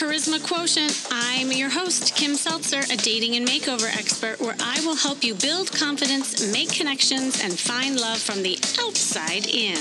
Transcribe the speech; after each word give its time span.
Charisma 0.00 0.42
Quotient. 0.42 1.08
I'm 1.10 1.52
your 1.52 1.68
host, 1.68 2.16
Kim 2.16 2.34
Seltzer, 2.34 2.80
a 2.90 2.96
dating 2.96 3.36
and 3.36 3.46
makeover 3.46 3.94
expert, 3.94 4.40
where 4.40 4.56
I 4.58 4.80
will 4.80 4.96
help 4.96 5.22
you 5.22 5.34
build 5.34 5.70
confidence, 5.72 6.50
make 6.54 6.72
connections, 6.72 7.44
and 7.44 7.52
find 7.52 8.00
love 8.00 8.16
from 8.16 8.42
the 8.42 8.56
outside 8.80 9.46
in. 9.46 9.76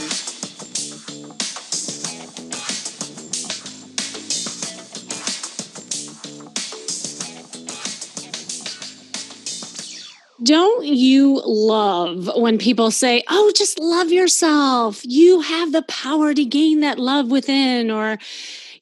Don't 10.43 10.85
you 10.85 11.41
love 11.45 12.29
when 12.35 12.57
people 12.57 12.91
say, 12.91 13.23
Oh, 13.29 13.53
just 13.55 13.79
love 13.79 14.11
yourself? 14.11 14.99
You 15.05 15.39
have 15.39 15.71
the 15.71 15.83
power 15.83 16.33
to 16.33 16.43
gain 16.43 16.81
that 16.81 16.99
love 16.99 17.31
within, 17.31 17.89
or 17.89 18.17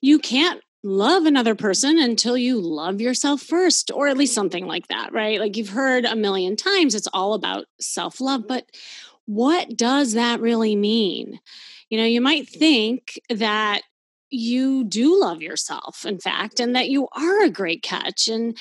you 0.02 0.18
can't 0.18 0.64
love 0.88 1.26
another 1.26 1.54
person 1.54 2.00
until 2.00 2.38
you 2.38 2.62
love 2.62 3.02
yourself 3.02 3.42
first, 3.42 3.92
or 3.92 4.08
at 4.08 4.18
least 4.18 4.34
something 4.34 4.66
like 4.66 4.88
that, 4.88 5.12
right? 5.12 5.40
Like 5.40 5.58
you've 5.58 5.70
heard 5.70 6.06
a 6.06 6.16
million 6.16 6.56
times, 6.56 6.96
it's 6.96 7.10
all 7.14 7.34
about 7.34 7.66
self 7.80 8.22
love. 8.22 8.48
But 8.48 8.66
what 9.26 9.76
does 9.76 10.14
that 10.14 10.40
really 10.40 10.78
mean? 10.78 11.42
You 11.90 11.98
know, 11.98 12.06
you 12.06 12.22
might 12.22 12.48
think 12.48 13.20
that 13.30 13.82
you 14.30 14.86
do 14.86 15.20
love 15.20 15.42
yourself, 15.42 16.06
in 16.06 16.20
fact, 16.20 16.60
and 16.60 16.76
that 16.76 16.90
you 16.90 17.08
are 17.14 17.44
a 17.44 17.50
great 17.50 17.82
catch 17.82 18.28
and 18.30 18.58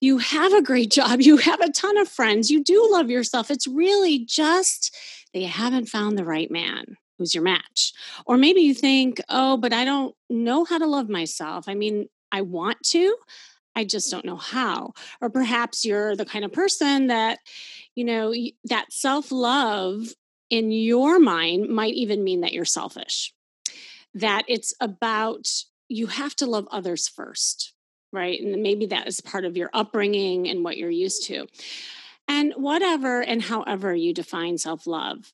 you 0.00 0.18
have 0.18 0.52
a 0.52 0.62
great 0.62 0.90
job. 0.92 1.22
You 1.22 1.38
have 1.38 1.60
a 1.60 1.72
ton 1.72 1.96
of 1.96 2.08
friends. 2.08 2.50
You 2.50 2.62
do 2.62 2.86
love 2.90 3.08
yourself. 3.08 3.50
It's 3.50 3.66
really 3.66 4.24
just 4.26 4.94
that 5.32 5.40
you 5.40 5.48
haven't 5.48 5.88
found 5.88 6.18
the 6.18 6.24
right 6.24 6.50
man 6.50 6.96
who's 7.20 7.34
your 7.34 7.44
match. 7.44 7.92
Or 8.24 8.38
maybe 8.38 8.62
you 8.62 8.72
think, 8.72 9.20
oh, 9.28 9.58
but 9.58 9.72
I 9.74 9.84
don't 9.84 10.14
know 10.30 10.64
how 10.64 10.78
to 10.78 10.86
love 10.86 11.10
myself. 11.10 11.68
I 11.68 11.74
mean, 11.74 12.08
I 12.32 12.40
want 12.40 12.78
to, 12.86 13.14
I 13.76 13.84
just 13.84 14.10
don't 14.10 14.24
know 14.24 14.36
how. 14.36 14.94
Or 15.20 15.28
perhaps 15.28 15.84
you're 15.84 16.16
the 16.16 16.24
kind 16.24 16.44
of 16.46 16.52
person 16.52 17.08
that, 17.08 17.38
you 17.94 18.04
know, 18.04 18.34
that 18.64 18.90
self 18.90 19.30
love 19.30 20.08
in 20.48 20.72
your 20.72 21.18
mind 21.18 21.68
might 21.68 21.94
even 21.94 22.24
mean 22.24 22.40
that 22.40 22.54
you're 22.54 22.64
selfish 22.64 23.34
that 24.14 24.44
it's 24.48 24.74
about 24.80 25.48
you 25.88 26.06
have 26.06 26.34
to 26.36 26.46
love 26.46 26.68
others 26.70 27.08
first, 27.08 27.72
right? 28.12 28.40
And 28.40 28.62
maybe 28.62 28.86
that 28.86 29.06
is 29.06 29.20
part 29.20 29.44
of 29.44 29.56
your 29.56 29.70
upbringing 29.72 30.48
and 30.48 30.64
what 30.64 30.76
you're 30.76 30.90
used 30.90 31.26
to. 31.26 31.46
And 32.28 32.52
whatever 32.56 33.22
and 33.22 33.42
however 33.42 33.94
you 33.94 34.14
define 34.14 34.56
self 34.58 34.86
love, 34.86 35.32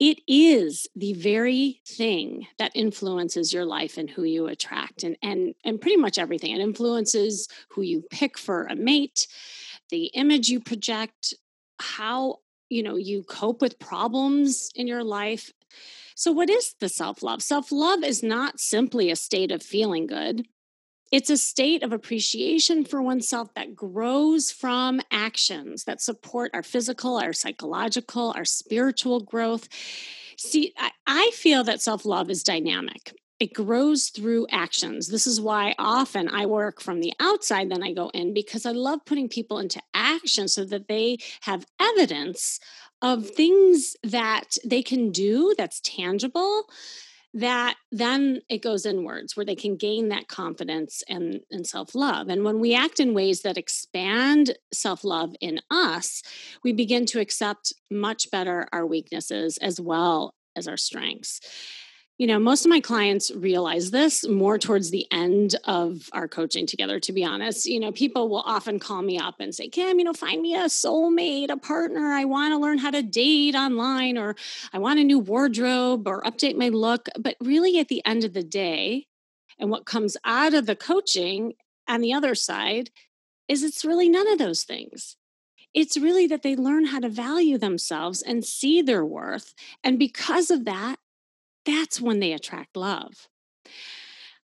it 0.00 0.18
is 0.26 0.86
the 0.96 1.12
very 1.12 1.80
thing 1.86 2.46
that 2.58 2.72
influences 2.74 3.52
your 3.52 3.64
life 3.64 3.96
and 3.96 4.10
who 4.10 4.24
you 4.24 4.46
attract 4.46 5.04
and, 5.04 5.16
and, 5.22 5.54
and 5.64 5.80
pretty 5.80 5.96
much 5.96 6.18
everything. 6.18 6.52
It 6.52 6.60
influences 6.60 7.48
who 7.70 7.82
you 7.82 8.02
pick 8.10 8.36
for 8.36 8.66
a 8.66 8.74
mate, 8.74 9.26
the 9.90 10.06
image 10.06 10.48
you 10.48 10.60
project, 10.60 11.34
how 11.80 12.38
you 12.68 12.82
know 12.82 12.96
you 12.96 13.22
cope 13.24 13.60
with 13.60 13.78
problems 13.78 14.70
in 14.74 14.86
your 14.86 15.04
life 15.04 15.52
so, 16.14 16.30
what 16.32 16.48
is 16.48 16.74
the 16.80 16.88
self 16.88 17.22
love? 17.22 17.42
Self 17.42 17.72
love 17.72 18.04
is 18.04 18.22
not 18.22 18.60
simply 18.60 19.10
a 19.10 19.16
state 19.16 19.50
of 19.50 19.62
feeling 19.62 20.06
good, 20.06 20.46
it's 21.14 21.30
a 21.30 21.36
state 21.36 21.84
of 21.84 21.92
appreciation 21.92 22.84
for 22.84 23.00
oneself 23.00 23.54
that 23.54 23.76
grows 23.76 24.50
from 24.50 25.00
actions 25.12 25.84
that 25.84 26.00
support 26.00 26.50
our 26.52 26.62
physical, 26.64 27.18
our 27.18 27.32
psychological, 27.32 28.34
our 28.36 28.44
spiritual 28.44 29.20
growth. 29.20 29.68
See, 30.36 30.72
I, 30.76 30.90
I 31.06 31.30
feel 31.32 31.62
that 31.62 31.80
self 31.80 32.04
love 32.04 32.30
is 32.30 32.42
dynamic. 32.42 33.16
It 33.38 33.54
grows 33.54 34.08
through 34.08 34.48
actions. 34.50 35.06
This 35.06 35.24
is 35.24 35.40
why 35.40 35.76
often 35.78 36.28
I 36.28 36.46
work 36.46 36.80
from 36.80 36.98
the 36.98 37.12
outside, 37.20 37.70
then 37.70 37.84
I 37.84 37.92
go 37.92 38.08
in 38.08 38.34
because 38.34 38.66
I 38.66 38.72
love 38.72 38.98
putting 39.06 39.28
people 39.28 39.60
into 39.60 39.80
action 39.94 40.48
so 40.48 40.64
that 40.64 40.88
they 40.88 41.18
have 41.42 41.64
evidence 41.80 42.58
of 43.02 43.30
things 43.30 43.94
that 44.02 44.58
they 44.64 44.82
can 44.82 45.12
do 45.12 45.54
that's 45.56 45.80
tangible 45.80 46.64
that 47.34 47.74
then 47.90 48.40
it 48.48 48.62
goes 48.62 48.86
inwards 48.86 49.36
where 49.36 49.44
they 49.44 49.56
can 49.56 49.76
gain 49.76 50.08
that 50.08 50.28
confidence 50.28 51.02
and, 51.08 51.40
and 51.50 51.66
self-love. 51.66 52.28
And 52.28 52.44
when 52.44 52.60
we 52.60 52.74
act 52.74 53.00
in 53.00 53.12
ways 53.12 53.42
that 53.42 53.58
expand 53.58 54.56
self-love 54.72 55.34
in 55.40 55.60
us 55.70 56.22
we 56.62 56.72
begin 56.72 57.06
to 57.06 57.20
accept 57.20 57.72
much 57.90 58.30
better 58.30 58.66
our 58.72 58.86
weaknesses 58.86 59.58
as 59.58 59.80
well 59.80 60.34
as 60.56 60.68
our 60.68 60.76
strengths 60.76 61.40
you 62.16 62.28
know, 62.28 62.38
most 62.38 62.64
of 62.64 62.70
my 62.70 62.80
clients 62.80 63.32
realize 63.32 63.90
this 63.90 64.26
more 64.28 64.56
towards 64.56 64.90
the 64.90 65.06
end 65.10 65.56
of 65.64 66.08
our 66.12 66.28
coaching 66.28 66.64
together, 66.64 67.00
to 67.00 67.12
be 67.12 67.24
honest. 67.24 67.66
You 67.66 67.80
know, 67.80 67.90
people 67.90 68.28
will 68.28 68.44
often 68.46 68.78
call 68.78 69.02
me 69.02 69.18
up 69.18 69.36
and 69.40 69.52
say, 69.52 69.68
Kim, 69.68 69.98
you 69.98 70.04
know, 70.04 70.12
find 70.12 70.40
me 70.40 70.54
a 70.54 70.66
soulmate, 70.66 71.50
a 71.50 71.56
partner. 71.56 72.12
I 72.12 72.24
want 72.24 72.52
to 72.52 72.58
learn 72.58 72.78
how 72.78 72.92
to 72.92 73.02
date 73.02 73.56
online, 73.56 74.16
or 74.16 74.36
I 74.72 74.78
want 74.78 75.00
a 75.00 75.04
new 75.04 75.18
wardrobe 75.18 76.06
or 76.06 76.22
update 76.22 76.56
my 76.56 76.68
look. 76.68 77.08
But 77.18 77.36
really, 77.40 77.80
at 77.80 77.88
the 77.88 78.02
end 78.06 78.22
of 78.22 78.32
the 78.32 78.44
day, 78.44 79.06
and 79.58 79.68
what 79.70 79.86
comes 79.86 80.16
out 80.24 80.54
of 80.54 80.66
the 80.66 80.76
coaching 80.76 81.54
on 81.88 82.00
the 82.00 82.12
other 82.12 82.36
side 82.36 82.90
is 83.48 83.64
it's 83.64 83.84
really 83.84 84.08
none 84.08 84.28
of 84.28 84.38
those 84.38 84.62
things. 84.62 85.16
It's 85.74 85.96
really 85.96 86.28
that 86.28 86.42
they 86.42 86.54
learn 86.54 86.86
how 86.86 87.00
to 87.00 87.08
value 87.08 87.58
themselves 87.58 88.22
and 88.22 88.44
see 88.44 88.82
their 88.82 89.04
worth. 89.04 89.52
And 89.82 89.98
because 89.98 90.52
of 90.52 90.64
that, 90.64 90.96
that's 91.64 92.00
when 92.00 92.20
they 92.20 92.32
attract 92.32 92.76
love. 92.76 93.28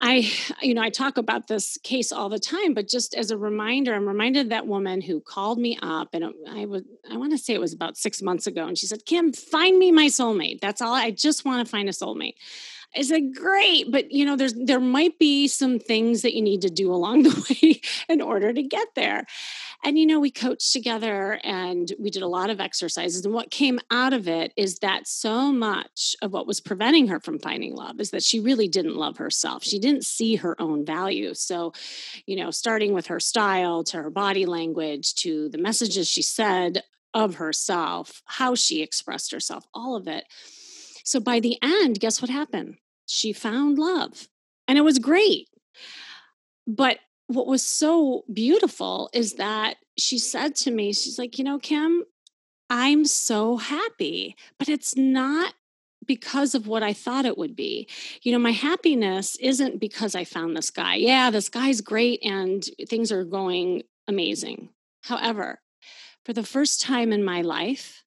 I, 0.01 0.29
you 0.61 0.73
know, 0.73 0.81
I 0.81 0.89
talk 0.89 1.17
about 1.17 1.47
this 1.47 1.77
case 1.83 2.11
all 2.11 2.29
the 2.29 2.39
time, 2.39 2.73
but 2.73 2.87
just 2.87 3.15
as 3.15 3.31
a 3.31 3.37
reminder, 3.37 3.93
I'm 3.93 4.07
reminded 4.07 4.47
of 4.47 4.49
that 4.49 4.67
woman 4.67 5.01
who 5.01 5.21
called 5.21 5.57
me 5.57 5.77
up, 5.81 6.09
and 6.13 6.25
I 6.49 6.65
would, 6.65 6.85
I 7.09 7.17
want 7.17 7.31
to 7.31 7.37
say 7.37 7.53
it 7.53 7.61
was 7.61 7.73
about 7.73 7.97
six 7.97 8.21
months 8.21 8.45
ago, 8.45 8.67
and 8.67 8.77
she 8.77 8.87
said, 8.87 9.05
"Kim, 9.05 9.31
find 9.33 9.79
me 9.79 9.91
my 9.91 10.07
soulmate. 10.07 10.59
That's 10.59 10.81
all. 10.81 10.93
I 10.93 11.11
just 11.11 11.45
want 11.45 11.65
to 11.65 11.71
find 11.71 11.89
a 11.89 11.93
soulmate." 11.93 12.35
I 12.95 13.01
said, 13.01 13.33
great, 13.33 13.91
but 13.91 14.11
you 14.11 14.23
know, 14.23 14.35
there's 14.35 14.53
there 14.53 14.79
might 14.79 15.17
be 15.17 15.47
some 15.47 15.79
things 15.79 16.21
that 16.21 16.35
you 16.35 16.41
need 16.41 16.61
to 16.61 16.69
do 16.69 16.93
along 16.93 17.23
the 17.23 17.57
way 17.63 17.81
in 18.07 18.21
order 18.21 18.53
to 18.53 18.61
get 18.61 18.89
there. 18.95 19.25
And 19.83 19.99
you 19.99 20.05
know, 20.05 20.19
we 20.19 20.31
coached 20.31 20.71
together 20.71 21.39
and 21.43 21.91
we 21.99 22.09
did 22.09 22.23
a 22.23 22.27
lot 22.27 22.49
of 22.49 22.61
exercises. 22.61 23.25
And 23.25 23.33
what 23.33 23.51
came 23.51 23.79
out 23.91 24.13
of 24.13 24.27
it 24.27 24.53
is 24.55 24.79
that 24.79 25.07
so 25.07 25.51
much 25.51 26.15
of 26.21 26.31
what 26.31 26.47
was 26.47 26.61
preventing 26.61 27.07
her 27.09 27.19
from 27.19 27.39
finding 27.39 27.75
love 27.75 27.99
is 27.99 28.11
that 28.11 28.23
she 28.23 28.39
really 28.39 28.67
didn't 28.67 28.95
love 28.95 29.17
herself. 29.17 29.63
She 29.63 29.79
didn't 29.79 30.05
see 30.05 30.37
her 30.37 30.59
own 30.61 30.85
value. 30.85 31.33
So, 31.33 31.73
you 32.25 32.37
know, 32.37 32.49
starting 32.49 32.93
with 32.93 33.07
her 33.07 33.19
style 33.19 33.83
to 33.85 33.97
her 33.97 34.09
body 34.09 34.45
language 34.45 35.15
to 35.15 35.49
the 35.49 35.57
messages 35.57 36.07
she 36.07 36.21
said 36.21 36.83
of 37.13 37.35
herself, 37.35 38.21
how 38.25 38.55
she 38.55 38.81
expressed 38.81 39.31
herself, 39.31 39.65
all 39.73 39.95
of 39.95 40.07
it. 40.07 40.23
So 41.03 41.19
by 41.19 41.39
the 41.39 41.57
end, 41.61 41.99
guess 41.99 42.21
what 42.21 42.31
happened? 42.31 42.77
she 43.05 43.33
found 43.33 43.77
love 43.77 44.27
and 44.67 44.77
it 44.77 44.81
was 44.81 44.99
great. 44.99 45.47
But 46.65 46.99
what 47.27 47.47
was 47.47 47.63
so 47.63 48.23
beautiful 48.31 49.09
is 49.13 49.33
that 49.35 49.77
she 49.97 50.17
said 50.17 50.55
to 50.57 50.71
me, 50.71 50.93
she's 50.93 51.17
like, 51.17 51.37
you 51.37 51.43
know, 51.43 51.59
Kim, 51.59 52.03
I'm 52.69 53.05
so 53.05 53.57
happy, 53.57 54.35
but 54.57 54.69
it's 54.69 54.95
not 54.95 55.53
because 56.05 56.53
of 56.53 56.67
what 56.67 56.83
I 56.83 56.93
thought 56.93 57.25
it 57.25 57.37
would 57.37 57.55
be. 57.55 57.87
You 58.23 58.31
know, 58.31 58.39
my 58.39 58.51
happiness 58.51 59.37
isn't 59.37 59.79
because 59.79 60.15
I 60.15 60.23
found 60.23 60.55
this 60.55 60.69
guy. 60.69 60.95
Yeah, 60.95 61.29
this 61.29 61.49
guy's 61.49 61.81
great 61.81 62.23
and 62.23 62.63
things 62.89 63.11
are 63.11 63.23
going 63.23 63.83
amazing. 64.07 64.69
However, 65.03 65.61
for 66.25 66.33
the 66.33 66.43
first 66.43 66.81
time 66.81 67.11
in 67.13 67.23
my 67.23 67.41
life, 67.41 68.03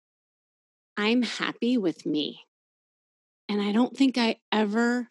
I'm 0.97 1.23
happy 1.23 1.79
with 1.79 2.05
me. 2.05 2.41
And 3.49 3.61
I 3.61 3.73
don't 3.73 3.97
think 3.97 4.19
I 4.19 4.37
ever 4.53 5.09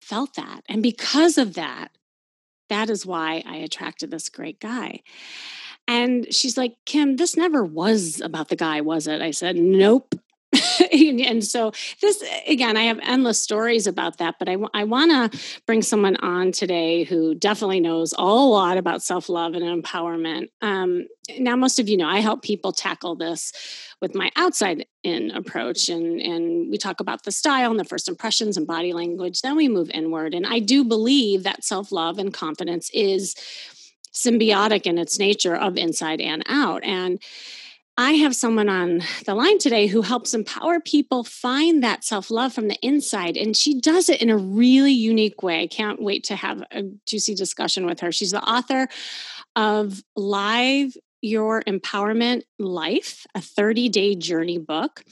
felt 0.00 0.34
that. 0.36 0.62
And 0.68 0.82
because 0.82 1.38
of 1.38 1.54
that, 1.54 1.90
that 2.72 2.88
is 2.88 3.04
why 3.04 3.42
I 3.46 3.56
attracted 3.56 4.10
this 4.10 4.30
great 4.30 4.58
guy. 4.58 5.02
And 5.86 6.32
she's 6.34 6.56
like, 6.56 6.76
Kim, 6.86 7.16
this 7.16 7.36
never 7.36 7.62
was 7.62 8.20
about 8.20 8.48
the 8.48 8.56
guy, 8.56 8.80
was 8.80 9.06
it? 9.06 9.20
I 9.20 9.30
said, 9.30 9.56
Nope. 9.56 10.14
and 10.92 11.44
so 11.44 11.72
this 12.00 12.22
again 12.46 12.76
i 12.76 12.82
have 12.82 12.98
endless 13.02 13.40
stories 13.40 13.86
about 13.86 14.18
that 14.18 14.36
but 14.38 14.48
I, 14.48 14.56
I 14.74 14.84
want 14.84 15.32
to 15.32 15.40
bring 15.66 15.82
someone 15.82 16.16
on 16.16 16.52
today 16.52 17.04
who 17.04 17.34
definitely 17.34 17.80
knows 17.80 18.14
a 18.16 18.22
lot 18.22 18.76
about 18.76 19.02
self-love 19.02 19.54
and 19.54 19.84
empowerment. 19.84 20.48
Um, 20.60 21.06
now 21.38 21.56
most 21.56 21.78
of 21.78 21.88
you 21.88 21.96
know 21.96 22.08
i 22.08 22.20
help 22.20 22.42
people 22.42 22.72
tackle 22.72 23.14
this 23.14 23.52
with 24.00 24.14
my 24.14 24.30
outside 24.36 24.86
in 25.02 25.30
approach 25.30 25.88
and 25.88 26.20
and 26.20 26.70
we 26.70 26.78
talk 26.78 27.00
about 27.00 27.24
the 27.24 27.32
style 27.32 27.70
and 27.70 27.80
the 27.80 27.84
first 27.84 28.08
impressions 28.08 28.56
and 28.56 28.66
body 28.66 28.92
language 28.92 29.40
then 29.42 29.56
we 29.56 29.68
move 29.68 29.90
inward. 29.90 30.34
And 30.34 30.46
i 30.46 30.58
do 30.58 30.84
believe 30.84 31.42
that 31.44 31.64
self-love 31.64 32.18
and 32.18 32.32
confidence 32.32 32.90
is 32.92 33.34
symbiotic 34.12 34.82
in 34.82 34.98
its 34.98 35.18
nature 35.18 35.56
of 35.56 35.76
inside 35.76 36.20
and 36.20 36.42
out. 36.46 36.84
And 36.84 37.20
I 37.98 38.12
have 38.12 38.34
someone 38.34 38.70
on 38.70 39.02
the 39.26 39.34
line 39.34 39.58
today 39.58 39.86
who 39.86 40.00
helps 40.00 40.32
empower 40.32 40.80
people 40.80 41.24
find 41.24 41.82
that 41.82 42.04
self 42.04 42.30
love 42.30 42.54
from 42.54 42.68
the 42.68 42.78
inside. 42.80 43.36
And 43.36 43.54
she 43.54 43.78
does 43.80 44.08
it 44.08 44.22
in 44.22 44.30
a 44.30 44.36
really 44.36 44.92
unique 44.92 45.42
way. 45.42 45.62
I 45.62 45.66
can't 45.66 46.00
wait 46.00 46.24
to 46.24 46.36
have 46.36 46.62
a 46.70 46.84
juicy 47.06 47.34
discussion 47.34 47.84
with 47.84 48.00
her. 48.00 48.10
She's 48.10 48.30
the 48.30 48.42
author 48.42 48.88
of 49.56 50.02
Live 50.16 50.96
Your 51.20 51.62
Empowerment 51.64 52.42
Life, 52.58 53.26
a 53.34 53.42
30 53.42 53.90
day 53.90 54.14
journey 54.14 54.58
book. 54.58 55.04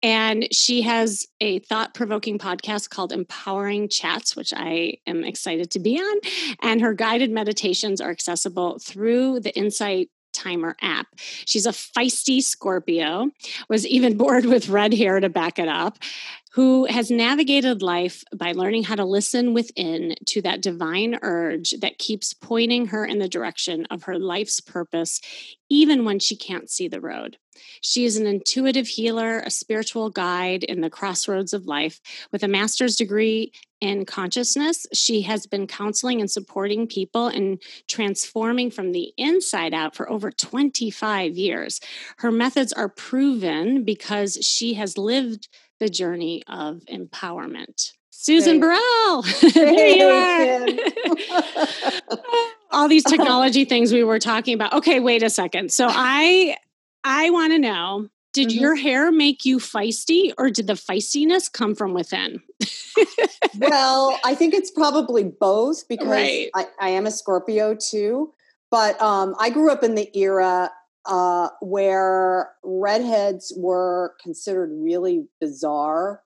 And 0.00 0.46
she 0.52 0.82
has 0.82 1.26
a 1.40 1.60
thought 1.60 1.94
provoking 1.94 2.38
podcast 2.38 2.90
called 2.90 3.10
Empowering 3.10 3.88
Chats, 3.88 4.36
which 4.36 4.52
I 4.54 4.98
am 5.06 5.24
excited 5.24 5.70
to 5.70 5.80
be 5.80 5.98
on. 5.98 6.20
And 6.62 6.82
her 6.82 6.92
guided 6.92 7.30
meditations 7.30 8.02
are 8.02 8.10
accessible 8.10 8.78
through 8.78 9.40
the 9.40 9.56
Insight 9.56 10.10
Timer 10.34 10.76
app. 10.82 11.06
She's 11.46 11.66
a 11.66 11.70
feisty 11.70 12.42
Scorpio, 12.42 13.30
was 13.68 13.86
even 13.86 14.16
bored 14.18 14.44
with 14.44 14.68
red 14.68 14.92
hair 14.92 15.20
to 15.20 15.28
back 15.28 15.58
it 15.58 15.68
up, 15.68 15.98
who 16.52 16.84
has 16.84 17.10
navigated 17.10 17.82
life 17.82 18.22
by 18.34 18.52
learning 18.52 18.84
how 18.84 18.94
to 18.94 19.04
listen 19.04 19.54
within 19.54 20.14
to 20.26 20.42
that 20.42 20.62
divine 20.62 21.18
urge 21.22 21.74
that 21.80 21.98
keeps 21.98 22.32
pointing 22.32 22.86
her 22.86 23.04
in 23.04 23.18
the 23.18 23.28
direction 23.28 23.86
of 23.90 24.04
her 24.04 24.18
life's 24.18 24.60
purpose, 24.60 25.20
even 25.68 26.04
when 26.04 26.18
she 26.18 26.36
can't 26.36 26.70
see 26.70 26.86
the 26.86 27.00
road. 27.00 27.38
She 27.80 28.04
is 28.04 28.16
an 28.16 28.26
intuitive 28.26 28.86
healer, 28.86 29.40
a 29.40 29.50
spiritual 29.50 30.10
guide 30.10 30.64
in 30.64 30.80
the 30.80 30.90
crossroads 30.90 31.52
of 31.52 31.66
life. 31.66 32.00
With 32.32 32.42
a 32.42 32.48
master's 32.48 32.96
degree 32.96 33.52
in 33.84 34.06
consciousness, 34.06 34.86
she 34.94 35.20
has 35.22 35.46
been 35.46 35.66
counseling 35.66 36.18
and 36.18 36.30
supporting 36.30 36.86
people 36.86 37.26
and 37.26 37.60
transforming 37.86 38.70
from 38.70 38.92
the 38.92 39.12
inside 39.18 39.74
out 39.74 39.94
for 39.94 40.10
over 40.10 40.30
25 40.30 41.36
years. 41.36 41.80
Her 42.16 42.32
methods 42.32 42.72
are 42.72 42.88
proven 42.88 43.84
because 43.84 44.38
she 44.40 44.72
has 44.74 44.96
lived 44.96 45.48
the 45.80 45.90
journey 45.90 46.42
of 46.48 46.80
empowerment. 46.90 47.92
Susan 48.08 48.58
Burrell, 48.58 49.22
there 49.52 49.86
you 49.86 50.06
are. 50.06 50.66
All 52.70 52.88
these 52.88 53.04
technology 53.04 53.66
things 53.66 53.92
we 53.92 54.02
were 54.02 54.18
talking 54.18 54.54
about. 54.54 54.72
Okay, 54.72 54.98
wait 54.98 55.22
a 55.22 55.28
second. 55.28 55.70
So 55.72 55.88
I 55.90 56.56
I 57.04 57.28
want 57.28 57.52
to 57.52 57.58
know 57.58 58.08
did 58.34 58.48
mm-hmm. 58.48 58.60
your 58.60 58.74
hair 58.74 59.10
make 59.10 59.46
you 59.46 59.58
feisty 59.58 60.34
or 60.36 60.50
did 60.50 60.66
the 60.66 60.74
feistiness 60.74 61.50
come 61.50 61.74
from 61.74 61.94
within? 61.94 62.42
well, 63.58 64.18
I 64.24 64.34
think 64.34 64.52
it's 64.52 64.70
probably 64.70 65.24
both 65.24 65.84
because 65.88 66.08
right. 66.08 66.50
I, 66.54 66.66
I, 66.78 66.88
am 66.90 67.06
a 67.06 67.10
Scorpio 67.10 67.74
too. 67.74 68.34
But 68.70 69.00
um, 69.00 69.36
I 69.38 69.50
grew 69.50 69.70
up 69.70 69.84
in 69.84 69.94
the 69.94 70.10
era 70.18 70.70
uh, 71.06 71.48
where 71.62 72.50
redheads 72.64 73.52
were 73.56 74.14
considered 74.20 74.70
really 74.72 75.26
bizarre. 75.40 76.22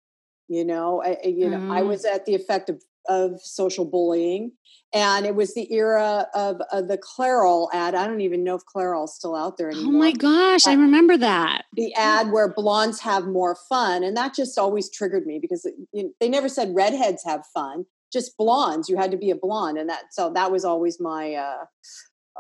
You 0.49 0.64
know, 0.64 1.02
I, 1.02 1.19
you 1.25 1.50
know, 1.50 1.58
mm. 1.58 1.70
I 1.70 1.82
was 1.82 2.06
at 2.06 2.25
the 2.25 2.34
effect 2.34 2.70
of, 3.08 3.40
social 3.43 3.84
bullying, 3.84 4.52
and 4.93 5.26
it 5.26 5.34
was 5.34 5.55
the 5.55 5.72
era 5.72 6.26
of, 6.34 6.60
of 6.72 6.88
the 6.88 6.99
Clairol 6.99 7.69
ad. 7.75 7.94
I 7.94 8.06
don't 8.06 8.22
even 8.22 8.43
know 8.43 8.55
if 8.55 8.62
Clairol's 8.64 9.14
still 9.14 9.37
out 9.37 9.58
there 9.58 9.70
anymore. 9.70 9.94
Oh 9.94 9.99
my 9.99 10.12
gosh, 10.12 10.66
I 10.66 10.75
remember 10.75 11.16
that. 11.19 11.64
The 11.75 11.93
ad 11.94 12.31
where 12.31 12.52
blondes 12.52 13.00
have 13.00 13.26
more 13.26 13.56
fun, 13.69 14.02
and 14.02 14.16
that 14.16 14.34
just 14.34 14.58
always 14.58 14.90
triggered 14.90 15.26
me 15.26 15.38
because 15.40 15.64
it, 15.64 15.75
you 15.93 16.14
they 16.20 16.28
never 16.28 16.49
said 16.49 16.75
redheads 16.75 17.22
have 17.25 17.44
fun, 17.52 17.84
just 18.12 18.37
blondes. 18.37 18.88
You 18.88 18.96
had 18.96 19.10
to 19.10 19.19
be 19.19 19.31
a 19.31 19.37
blonde, 19.37 19.78
and 19.78 19.90
that 19.90 20.05
so 20.10 20.32
that 20.34 20.50
was 20.50 20.64
always 20.64 20.99
my 21.00 21.34
uh, 21.34 21.64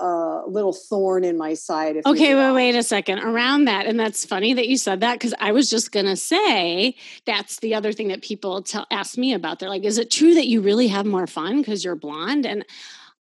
a 0.00 0.42
little 0.46 0.72
thorn 0.72 1.24
in 1.24 1.36
my 1.36 1.54
side. 1.54 1.96
okay, 2.06 2.34
wait, 2.34 2.52
wait 2.52 2.74
a 2.74 2.82
second. 2.82 3.20
Around 3.20 3.66
that, 3.66 3.86
and 3.86 3.98
that's 3.98 4.24
funny 4.24 4.54
that 4.54 4.68
you 4.68 4.76
said 4.76 5.00
that 5.00 5.14
because 5.14 5.34
I 5.40 5.52
was 5.52 5.68
just 5.68 5.92
gonna 5.92 6.16
say 6.16 6.96
that's 7.26 7.58
the 7.60 7.74
other 7.74 7.92
thing 7.92 8.08
that 8.08 8.22
people 8.22 8.62
tell 8.62 8.86
ask 8.90 9.18
me 9.18 9.32
about. 9.32 9.58
They're 9.58 9.68
like, 9.68 9.84
"Is 9.84 9.98
it 9.98 10.10
true 10.10 10.34
that 10.34 10.46
you 10.46 10.60
really 10.60 10.88
have 10.88 11.06
more 11.06 11.26
fun 11.26 11.58
because 11.58 11.84
you're 11.84 11.96
blonde?" 11.96 12.46
And 12.46 12.64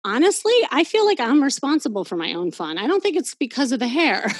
honestly, 0.07 0.53
I 0.71 0.83
feel 0.83 1.05
like 1.05 1.19
I'm 1.19 1.43
responsible 1.43 2.05
for 2.05 2.15
my 2.15 2.33
own 2.33 2.51
fun. 2.51 2.77
I 2.77 2.87
don't 2.87 3.03
think 3.03 3.17
it's 3.17 3.35
because 3.35 3.71
of 3.71 3.79
the 3.79 3.87
hair. 3.87 4.31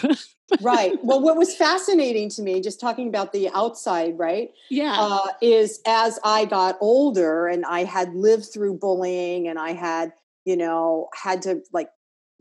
right. 0.61 0.93
Well, 1.03 1.21
what 1.21 1.37
was 1.37 1.53
fascinating 1.55 2.29
to 2.31 2.41
me, 2.41 2.61
just 2.61 2.79
talking 2.79 3.07
about 3.07 3.33
the 3.33 3.49
outside, 3.53 4.17
right? 4.17 4.51
Yeah. 4.69 4.95
Uh, 4.97 5.27
is 5.41 5.81
as 5.85 6.19
I 6.23 6.45
got 6.45 6.77
older 6.81 7.47
and 7.47 7.65
I 7.65 7.83
had 7.83 8.13
lived 8.13 8.45
through 8.53 8.75
bullying 8.75 9.47
and 9.47 9.59
I 9.59 9.73
had, 9.73 10.13
you 10.45 10.55
know, 10.55 11.09
had 11.13 11.41
to 11.43 11.61
like 11.73 11.89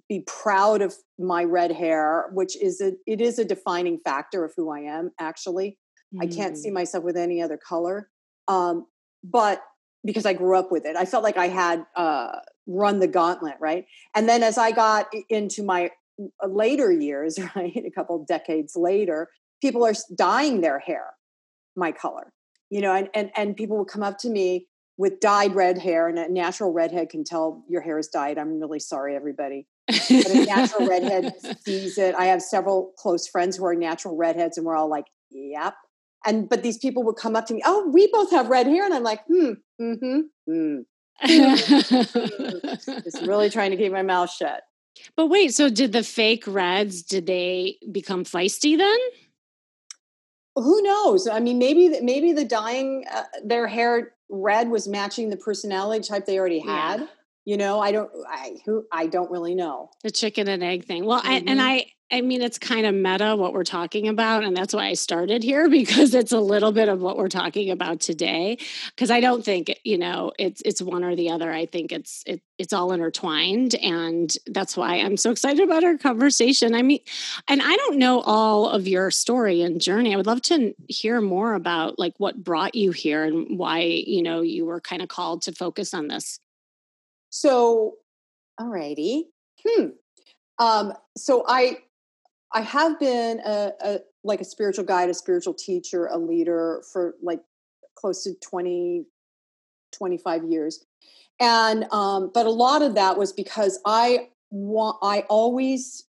be 0.09 0.23
proud 0.27 0.83
of 0.83 0.95
my 1.19 1.45
red 1.45 1.73
hair, 1.73 2.27
which 2.33 2.61
is 2.61 2.81
a 2.81 2.93
it 3.07 3.21
is 3.21 3.39
a 3.39 3.45
defining 3.45 3.99
factor 4.05 4.45
of 4.45 4.53
who 4.57 4.71
I 4.71 4.81
am. 4.81 5.11
Actually, 5.19 5.79
mm. 6.15 6.23
I 6.23 6.27
can't 6.27 6.57
see 6.57 6.71
mm. 6.71 6.75
myself 6.75 7.05
with 7.05 7.17
any 7.17 7.43
other 7.43 7.57
color. 7.59 8.11
Um, 8.49 8.87
but 9.25 9.63
because 10.05 10.27
I 10.27 10.35
grew 10.35 10.57
up 10.57 10.71
with 10.71 10.85
it, 10.85 10.97
I 10.97 11.05
felt 11.05 11.25
like 11.25 11.37
I 11.37 11.49
had 11.49 11.85
uh, 11.97 12.39
run 12.67 13.01
the 13.01 13.09
gauntlet, 13.09 13.57
right? 13.61 13.87
And 14.15 14.29
then 14.29 14.43
as 14.43 14.57
I 14.57 14.71
got 14.71 15.09
into 15.29 15.65
my 15.65 15.91
uh, 16.21 16.47
later 16.47 16.93
years, 16.93 17.39
right, 17.57 17.77
a 17.77 17.91
couple 17.91 18.25
decades 18.25 18.77
later, 18.77 19.29
people 19.61 19.85
are 19.85 19.95
dyeing 20.17 20.61
their 20.61 20.79
hair 20.79 21.15
my 21.75 21.93
color, 21.93 22.33
you 22.71 22.81
know, 22.81 22.95
and 22.95 23.09
and 23.15 23.31
and 23.37 23.57
people 23.57 23.77
will 23.77 23.85
come 23.85 24.03
up 24.03 24.19
to 24.19 24.31
me 24.31 24.69
with 24.99 25.21
dyed 25.21 25.55
red 25.55 25.79
hair, 25.79 26.09
and 26.09 26.19
a 26.19 26.31
natural 26.31 26.73
redhead 26.73 27.11
can 27.11 27.25
tell 27.25 27.65
your 27.69 27.81
hair 27.81 27.99
is 27.99 28.09
dyed. 28.09 28.39
I'm 28.39 28.61
really 28.61 28.79
sorry, 28.79 29.17
everybody 29.17 29.67
but 29.87 30.31
a 30.31 30.45
natural 30.45 30.87
redhead 30.89 31.33
sees 31.65 31.99
it. 31.99 32.15
I 32.15 32.27
have 32.27 32.43
several 32.43 32.93
close 32.99 33.27
friends 33.29 33.57
who 33.57 33.65
are 33.67 33.75
natural 33.75 34.17
redheads, 34.17 34.57
and 34.57 34.67
we're 34.67 34.77
all 34.77 34.89
like, 34.89 35.07
"Yep." 35.31 35.75
And 36.25 36.49
but 36.49 36.63
these 36.63 36.79
people 36.79 37.05
would 37.05 37.17
come 37.17 37.37
up 37.37 37.47
to 37.47 37.55
me, 37.55 37.63
"Oh, 37.65 37.89
we 37.93 38.09
both 38.09 38.31
have 38.31 38.49
red 38.49 38.67
hair," 38.67 38.85
and 38.85 38.95
I'm 38.95 39.05
like, 39.05 39.21
"Hmm, 39.27 39.53
mm-hmm, 39.81 40.21
hmm." 40.47 40.77
Just 41.27 43.23
really 43.23 43.49
trying 43.49 43.71
to 43.71 43.77
keep 43.77 43.93
my 43.93 44.03
mouth 44.03 44.31
shut. 44.31 44.63
But 45.17 45.27
wait, 45.27 45.55
so 45.55 45.71
did 45.71 45.93
the 45.93 46.03
fake 46.03 46.45
reds? 46.47 47.03
Did 47.03 47.27
they 47.27 47.79
become 47.91 48.25
feisty 48.25 48.77
then? 48.77 48.99
Who 50.57 50.83
knows? 50.83 51.29
I 51.29 51.41
mean, 51.41 51.59
maybe 51.59 52.01
maybe 52.01 52.33
the 52.33 52.45
dyeing 52.45 53.05
uh, 53.13 53.25
their 53.45 53.67
hair 53.67 54.15
red 54.29 54.69
was 54.69 54.89
matching 54.89 55.31
the 55.31 55.37
personality 55.37 56.07
type 56.07 56.27
they 56.27 56.39
already 56.39 56.61
had. 56.61 57.01
Yeah 57.01 57.07
you 57.47 57.57
know 57.57 57.81
i 57.81 57.91
don't 57.93 58.11
i 58.29 58.59
who 58.67 58.85
i 58.93 59.07
don't 59.07 59.31
really 59.31 59.55
know. 59.55 59.89
The 60.03 60.11
chicken 60.11 60.49
and 60.49 60.63
egg 60.63 60.85
thing. 60.85 61.07
Well 61.07 61.21
mm-hmm. 61.21 61.31
I, 61.31 61.35
and 61.37 61.47
mm-hmm. 61.47 61.61
i 61.61 61.87
i 62.13 62.21
mean 62.21 62.43
it's 62.43 62.59
kind 62.59 62.85
of 62.85 62.95
meta 62.95 63.35
what 63.37 63.53
we're 63.53 63.65
talking 63.65 64.09
about 64.09 64.45
and 64.45 64.57
that's 64.57 64.75
why 64.75 64.87
i 64.87 64.95
started 64.95 65.43
here 65.43 65.69
because 65.81 66.13
it's 66.15 66.33
a 66.33 66.41
little 66.41 66.73
bit 66.73 66.89
of 66.89 67.01
what 67.01 67.17
we're 67.17 67.29
talking 67.29 67.71
about 67.71 68.01
today 68.01 68.59
because 68.95 69.11
i 69.11 69.21
don't 69.21 69.45
think 69.45 69.75
you 69.85 69.97
know 69.97 70.33
it's 70.39 70.61
it's 70.65 70.83
one 70.83 71.03
or 71.05 71.17
the 71.17 71.31
other. 71.31 71.53
I 71.53 71.67
think 71.67 71.93
it's 71.93 72.25
it, 72.27 72.43
it's 72.59 72.73
all 72.73 72.93
intertwined 72.93 73.75
and 73.77 74.35
that's 74.47 74.77
why 74.77 74.97
i'm 74.97 75.17
so 75.17 75.31
excited 75.31 75.61
about 75.61 75.85
our 75.85 75.97
conversation. 75.97 76.75
I 76.75 76.83
mean 76.83 77.01
and 77.49 77.63
i 77.63 77.77
don't 77.77 77.97
know 77.97 78.21
all 78.23 78.69
of 78.69 78.89
your 78.89 79.11
story 79.13 79.63
and 79.63 79.81
journey. 79.81 80.13
I 80.13 80.17
would 80.17 80.27
love 80.27 80.43
to 80.43 80.75
hear 80.89 81.21
more 81.21 81.55
about 81.55 81.99
like 81.99 82.15
what 82.19 82.43
brought 82.43 82.75
you 82.75 82.91
here 82.91 83.23
and 83.23 83.57
why 83.57 83.83
you 83.83 84.23
know 84.23 84.41
you 84.41 84.65
were 84.65 84.81
kind 84.81 85.01
of 85.01 85.09
called 85.09 85.43
to 85.43 85.53
focus 85.53 85.95
on 85.95 86.09
this 86.09 86.41
so, 87.39 87.97
alrighty. 88.59 89.25
Hmm. 89.67 89.89
Um, 90.59 90.93
so 91.17 91.45
I 91.47 91.79
I 92.53 92.63
have 92.63 92.99
been 92.99 93.41
a, 93.45 93.73
a 93.81 93.99
like 94.25 94.41
a 94.41 94.45
spiritual 94.45 94.87
guide, 94.87 95.11
a 95.11 95.15
spiritual 95.15 95.53
teacher, 95.53 96.07
a 96.07 96.17
leader 96.17 96.83
for 96.91 97.15
like 97.23 97.41
close 97.95 98.25
to 98.25 98.35
20, 98.43 99.05
25 99.93 100.45
years. 100.45 100.87
And 101.39 101.85
um, 101.93 102.31
but 102.33 102.47
a 102.47 102.51
lot 102.51 102.81
of 102.81 102.95
that 102.95 103.19
was 103.19 103.35
because 103.35 103.79
I 103.85 104.31
want 104.51 104.97
I 105.03 105.25
always 105.29 106.05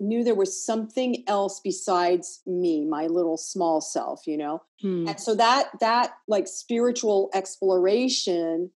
knew 0.00 0.24
there 0.24 0.34
was 0.34 0.64
something 0.64 1.24
else 1.26 1.60
besides 1.62 2.40
me, 2.46 2.86
my 2.86 3.06
little 3.06 3.36
small 3.36 3.82
self, 3.82 4.26
you 4.26 4.38
know. 4.38 4.62
Hmm. 4.80 5.08
And 5.08 5.20
so 5.20 5.34
that 5.34 5.68
that 5.80 6.12
like 6.26 6.48
spiritual 6.48 7.28
exploration 7.34 8.70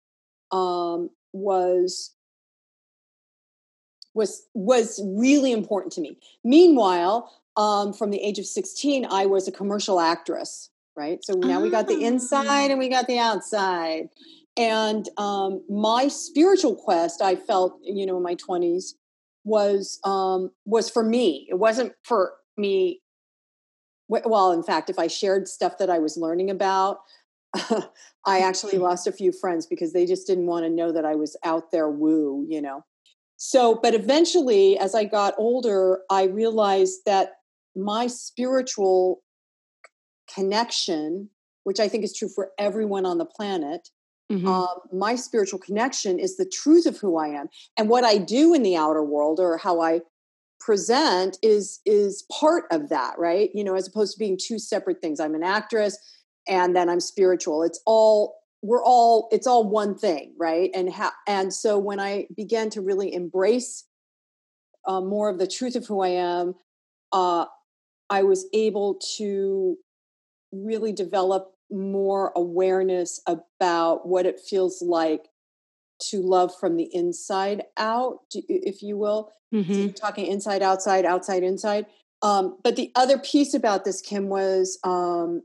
um 0.51 1.11
was 1.33 2.15
was 4.15 4.47
was 4.55 5.01
really 5.05 5.53
important 5.53 5.93
to 5.95 6.01
me. 6.01 6.19
Meanwhile, 6.45 7.33
um, 7.57 7.93
from 7.93 8.11
the 8.11 8.21
age 8.21 8.39
of 8.39 8.47
16, 8.47 9.07
I 9.11 9.27
was 9.27 9.49
a 9.49 9.53
commercial 9.53 10.01
actress, 10.01 10.71
right? 10.97 11.25
So 11.25 11.35
now 11.35 11.61
we 11.61 11.71
got 11.71 11.89
the 11.89 12.05
inside 12.05 12.47
ah. 12.49 12.71
and 12.71 12.79
we 12.79 12.89
got 12.89 13.07
the 13.07 13.19
outside. 13.19 14.09
And 14.57 15.09
um, 15.17 15.63
my 15.69 16.09
spiritual 16.09 16.75
quest, 16.75 17.23
I 17.23 17.37
felt, 17.37 17.79
you 17.83 18.05
know, 18.05 18.17
in 18.17 18.23
my 18.23 18.35
20s, 18.35 18.95
was 19.45 19.99
um, 20.05 20.51
was 20.65 20.91
for 20.91 21.03
me. 21.03 21.47
It 21.51 21.55
wasn't 21.55 21.93
for 22.05 22.35
me. 22.57 23.01
Well, 24.09 24.53
in 24.53 24.63
fact, 24.65 24.91
if 24.91 24.99
I 24.99 25.07
shared 25.07 25.47
stuff 25.47 25.79
that 25.79 25.89
I 25.89 26.01
was 26.01 26.17
learning 26.17 26.51
about, 26.51 26.99
I 28.27 28.41
actually 28.41 28.75
mm-hmm. 28.75 28.83
lost 28.83 29.07
a 29.07 29.13
few 29.13 29.33
friends 29.33 29.67
because 29.67 29.93
they 29.93 30.07
just 30.07 30.27
didn't 30.27 30.47
want 30.47 30.65
to 30.65 30.71
know 30.71 30.93
that 30.93 31.05
I 31.05 31.15
was 31.15 31.37
out 31.45 31.71
there 31.73 31.89
woo, 31.89 32.47
you 32.49 32.61
know. 32.63 32.85
So, 33.37 33.79
but 33.83 33.95
eventually, 33.95 34.79
as 34.79 34.95
I 34.95 35.05
got 35.05 35.35
older, 35.39 36.01
I 36.11 36.25
realized 36.25 37.01
that 37.07 37.33
my 37.75 38.07
spiritual 38.07 39.23
connection, 40.33 41.31
which 41.65 41.81
I 41.81 41.89
think 41.89 42.05
is 42.05 42.15
true 42.15 42.29
for 42.29 42.51
everyone 42.59 43.07
on 43.07 43.19
the 43.19 43.25
planet, 43.25 43.89
mm-hmm. 44.31 44.47
um, 44.47 44.81
my 44.93 45.15
spiritual 45.15 45.59
connection 45.59 46.19
is 46.19 46.37
the 46.37 46.45
truth 46.45 46.85
of 46.85 46.99
who 46.99 47.17
I 47.17 47.29
am. 47.29 47.49
And 47.79 47.89
what 47.89 48.05
I 48.05 48.19
do 48.19 48.53
in 48.53 48.63
the 48.63 48.77
outer 48.77 49.03
world 49.03 49.41
or 49.41 49.57
how 49.57 49.81
I 49.81 50.03
present 50.61 51.39
is 51.43 51.81
is 51.87 52.25
part 52.31 52.65
of 52.71 52.91
that 52.91 53.19
right 53.19 53.51
you 53.55 53.65
know 53.65 53.75
as 53.75 53.89
opposed 53.89 54.13
to 54.13 54.19
being 54.19 54.39
two 54.39 54.59
separate 54.59 55.01
things 55.01 55.19
i'm 55.19 55.35
an 55.35 55.43
actress 55.43 55.99
and 56.49 56.75
then 56.75 56.89
i'm 56.89 57.01
spiritual 57.01 57.63
it's 57.63 57.81
all 57.87 58.37
we're 58.63 58.85
all 58.85 59.29
it's 59.33 59.47
all 59.47 59.69
one 59.69 59.97
thing 59.97 60.35
right 60.39 60.71
and 60.75 60.93
ha- 60.93 61.15
and 61.27 61.53
so 61.53 61.79
when 61.79 62.01
i 62.01 62.27
began 62.37 62.71
to 62.71 62.81
really 62.81 63.13
embrace 63.13 63.85
uh, 64.87 65.01
more 65.01 65.29
of 65.29 65.39
the 65.39 65.47
truth 65.47 65.77
of 65.77 65.87
who 65.87 66.01
i 66.01 66.09
am 66.09 66.55
uh, 67.13 67.45
i 68.09 68.23
was 68.23 68.47
able 68.53 69.01
to 69.17 69.77
really 70.53 70.93
develop 70.93 71.55
more 71.71 72.33
awareness 72.35 73.21
about 73.27 74.07
what 74.07 74.27
it 74.27 74.41
feels 74.41 74.83
like 74.83 75.29
to 76.01 76.23
love 76.23 76.53
from 76.59 76.77
the 76.77 76.89
inside 76.95 77.63
out, 77.77 78.21
if 78.33 78.83
you 78.83 78.97
will. 78.97 79.33
Mm-hmm. 79.55 79.73
So 79.73 79.89
talking 79.89 80.27
inside, 80.27 80.63
outside, 80.63 81.05
outside, 81.05 81.43
inside. 81.43 81.87
Um, 82.23 82.59
but 82.63 82.77
the 82.77 82.91
other 82.95 83.19
piece 83.19 83.55
about 83.55 83.85
this, 83.85 84.01
Kim, 84.01 84.29
was 84.29 84.79
um, 84.85 85.43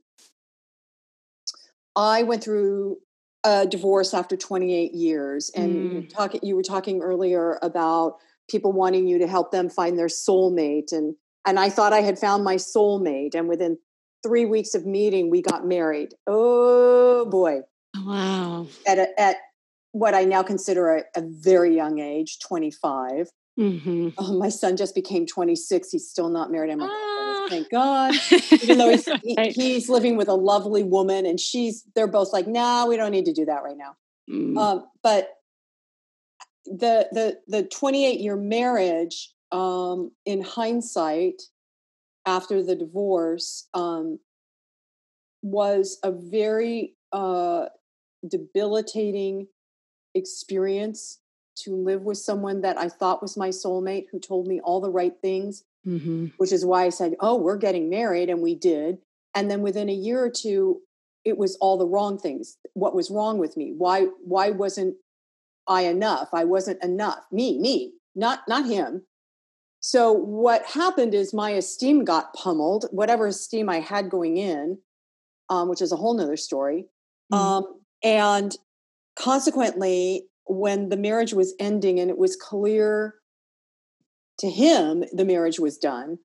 I 1.95 2.23
went 2.23 2.43
through 2.43 2.97
a 3.43 3.65
divorce 3.65 4.13
after 4.13 4.35
28 4.35 4.93
years, 4.93 5.51
and 5.55 5.75
mm. 5.75 5.93
you, 5.93 6.07
talking, 6.07 6.39
you 6.43 6.55
were 6.55 6.63
talking 6.63 7.01
earlier 7.01 7.59
about 7.61 8.17
people 8.49 8.71
wanting 8.71 9.07
you 9.07 9.19
to 9.19 9.27
help 9.27 9.51
them 9.51 9.69
find 9.69 9.97
their 9.97 10.07
soulmate, 10.07 10.91
and 10.91 11.15
and 11.47 11.59
I 11.59 11.69
thought 11.69 11.93
I 11.93 12.01
had 12.01 12.17
found 12.17 12.43
my 12.43 12.55
soulmate, 12.55 13.35
and 13.35 13.47
within 13.47 13.77
three 14.25 14.45
weeks 14.45 14.73
of 14.73 14.85
meeting, 14.85 15.29
we 15.29 15.41
got 15.41 15.65
married. 15.65 16.15
Oh 16.27 17.25
boy! 17.25 17.61
Wow! 17.95 18.67
At 18.87 18.97
a, 18.97 19.19
at 19.19 19.37
what 19.91 20.13
I 20.13 20.25
now 20.25 20.43
consider 20.43 20.97
a, 20.97 21.03
a 21.15 21.21
very 21.21 21.75
young 21.75 21.99
age, 21.99 22.39
25. 22.39 23.29
Mm-hmm. 23.59 24.09
Oh, 24.17 24.37
my 24.37 24.49
son 24.49 24.75
just 24.75 24.95
became 24.95 25.25
26. 25.25 25.91
He's 25.91 26.09
still 26.09 26.29
not 26.29 26.51
married. 26.51 26.71
I'm 26.71 26.79
like, 26.79 26.89
oh, 26.91 27.47
thank 27.49 27.69
God. 27.69 28.13
Even 28.63 28.77
though 28.77 28.89
he's, 28.89 29.07
he, 29.23 29.35
he's 29.51 29.89
living 29.89 30.17
with 30.17 30.27
a 30.27 30.33
lovely 30.33 30.83
woman 30.83 31.25
and 31.25 31.39
she's, 31.39 31.83
they're 31.95 32.07
both 32.07 32.33
like, 32.33 32.47
nah, 32.47 32.85
we 32.85 32.97
don't 32.97 33.11
need 33.11 33.25
to 33.25 33.33
do 33.33 33.45
that 33.45 33.63
right 33.63 33.77
now. 33.77 33.95
Mm. 34.29 34.57
Um, 34.57 34.85
but 35.01 35.29
the, 36.65 37.07
the, 37.11 37.39
the 37.47 37.63
28 37.63 38.19
year 38.19 38.35
marriage, 38.35 39.33
um, 39.51 40.11
in 40.25 40.41
hindsight, 40.41 41.41
after 42.25 42.61
the 42.63 42.75
divorce, 42.75 43.69
um, 43.73 44.19
was 45.41 45.99
a 46.03 46.11
very 46.11 46.95
uh, 47.13 47.65
debilitating 48.27 49.47
experience 50.15 51.19
to 51.57 51.75
live 51.75 52.01
with 52.01 52.17
someone 52.17 52.61
that 52.61 52.77
I 52.77 52.89
thought 52.89 53.21
was 53.21 53.37
my 53.37 53.49
soulmate 53.49 54.05
who 54.11 54.19
told 54.19 54.47
me 54.47 54.59
all 54.59 54.81
the 54.81 54.89
right 54.89 55.13
things, 55.21 55.63
mm-hmm. 55.85 56.27
which 56.37 56.51
is 56.51 56.65
why 56.65 56.85
I 56.85 56.89
said, 56.89 57.15
Oh, 57.19 57.35
we're 57.35 57.57
getting 57.57 57.89
married. 57.89 58.29
And 58.29 58.41
we 58.41 58.55
did. 58.55 58.97
And 59.33 59.49
then 59.49 59.61
within 59.61 59.89
a 59.89 59.93
year 59.93 60.23
or 60.23 60.29
two, 60.29 60.81
it 61.23 61.37
was 61.37 61.57
all 61.57 61.77
the 61.77 61.87
wrong 61.87 62.17
things. 62.17 62.57
What 62.73 62.95
was 62.95 63.09
wrong 63.09 63.37
with 63.37 63.57
me? 63.57 63.73
Why, 63.75 64.07
why 64.23 64.51
wasn't 64.51 64.95
I 65.67 65.83
enough? 65.83 66.29
I 66.33 66.43
wasn't 66.43 66.83
enough. 66.83 67.25
Me, 67.31 67.59
me, 67.59 67.93
not, 68.15 68.41
not 68.47 68.65
him. 68.65 69.03
So 69.79 70.11
what 70.11 70.65
happened 70.65 71.13
is 71.13 71.33
my 71.33 71.51
esteem 71.51 72.05
got 72.05 72.33
pummeled, 72.33 72.85
whatever 72.91 73.27
esteem 73.27 73.69
I 73.69 73.79
had 73.79 74.09
going 74.09 74.37
in, 74.37 74.79
um, 75.49 75.69
which 75.69 75.81
is 75.81 75.91
a 75.91 75.95
whole 75.95 76.15
nother 76.15 76.37
story. 76.37 76.85
Mm-hmm. 77.31 77.43
Um, 77.43 77.81
and 78.03 78.55
consequently, 79.15 80.25
when 80.47 80.89
the 80.89 80.97
marriage 80.97 81.33
was 81.33 81.53
ending 81.59 81.99
and 81.99 82.09
it 82.09 82.17
was 82.17 82.35
clear 82.35 83.15
to 84.39 84.49
him 84.49 85.03
the 85.13 85.25
marriage 85.25 85.59
was 85.59 85.77
done, 85.77 86.19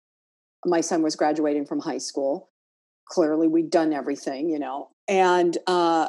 my 0.64 0.80
son 0.80 1.02
was 1.02 1.16
graduating 1.16 1.66
from 1.66 1.80
high 1.80 1.98
school. 1.98 2.50
Clearly, 3.08 3.48
we'd 3.48 3.70
done 3.70 3.92
everything, 3.92 4.48
you 4.48 4.58
know, 4.58 4.90
and 5.08 5.56
uh, 5.66 6.08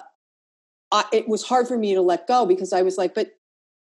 I, 0.91 1.05
it 1.11 1.27
was 1.27 1.43
hard 1.43 1.67
for 1.67 1.77
me 1.77 1.95
to 1.95 2.01
let 2.01 2.27
go 2.27 2.45
because 2.45 2.73
I 2.73 2.81
was 2.83 2.97
like, 2.97 3.15
but, 3.15 3.31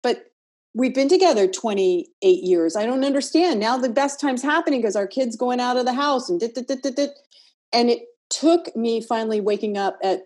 but 0.01 0.25
we've 0.73 0.95
been 0.95 1.09
together 1.09 1.47
28 1.47 2.43
years. 2.43 2.75
I 2.75 2.85
don't 2.85 3.05
understand. 3.05 3.59
Now 3.59 3.77
the 3.77 3.89
best 3.89 4.19
time's 4.19 4.41
happening 4.41 4.81
because 4.81 4.95
our 4.95 5.07
kid's 5.07 5.35
going 5.35 5.59
out 5.59 5.77
of 5.77 5.85
the 5.85 5.93
house 5.93 6.29
and 6.29 6.39
dit, 6.39 6.55
dit, 6.55 6.67
dit, 6.67 6.81
dit, 6.81 6.95
dit. 6.95 7.11
and 7.73 7.89
it 7.89 8.03
took 8.29 8.75
me 8.75 9.01
finally 9.01 9.41
waking 9.41 9.77
up 9.77 9.97
at 10.03 10.21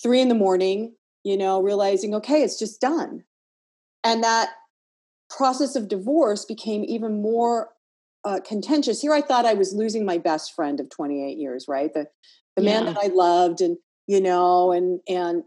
three 0.00 0.20
in 0.20 0.28
the 0.28 0.34
morning 0.34 0.94
you 1.26 1.36
know, 1.36 1.60
realizing, 1.60 2.14
okay, 2.14 2.44
it's 2.44 2.56
just 2.56 2.80
done. 2.80 3.24
And 4.04 4.22
that 4.22 4.50
process 5.28 5.74
of 5.74 5.88
divorce 5.88 6.44
became 6.44 6.84
even 6.84 7.20
more 7.20 7.70
uh, 8.24 8.38
contentious. 8.46 9.02
Here 9.02 9.12
I 9.12 9.22
thought 9.22 9.44
I 9.44 9.54
was 9.54 9.74
losing 9.74 10.04
my 10.04 10.18
best 10.18 10.54
friend 10.54 10.78
of 10.78 10.88
28 10.88 11.36
years, 11.36 11.66
right? 11.66 11.92
The, 11.92 12.06
the 12.54 12.62
yeah. 12.62 12.74
man 12.74 12.84
that 12.84 13.02
I 13.02 13.08
loved 13.08 13.60
and, 13.60 13.76
you 14.06 14.20
know, 14.20 14.70
and, 14.70 15.00
and 15.08 15.42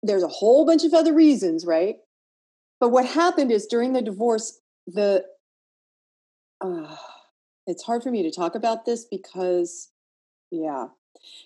there's 0.00 0.22
a 0.22 0.28
whole 0.28 0.64
bunch 0.64 0.84
of 0.84 0.94
other 0.94 1.12
reasons, 1.12 1.66
right? 1.66 1.96
But 2.78 2.90
what 2.90 3.04
happened 3.04 3.50
is 3.50 3.66
during 3.66 3.94
the 3.94 4.02
divorce, 4.02 4.60
the, 4.86 5.24
uh, 6.60 6.96
it's 7.66 7.82
hard 7.82 8.04
for 8.04 8.12
me 8.12 8.22
to 8.22 8.30
talk 8.30 8.54
about 8.54 8.84
this 8.84 9.06
because, 9.06 9.90
yeah. 10.52 10.86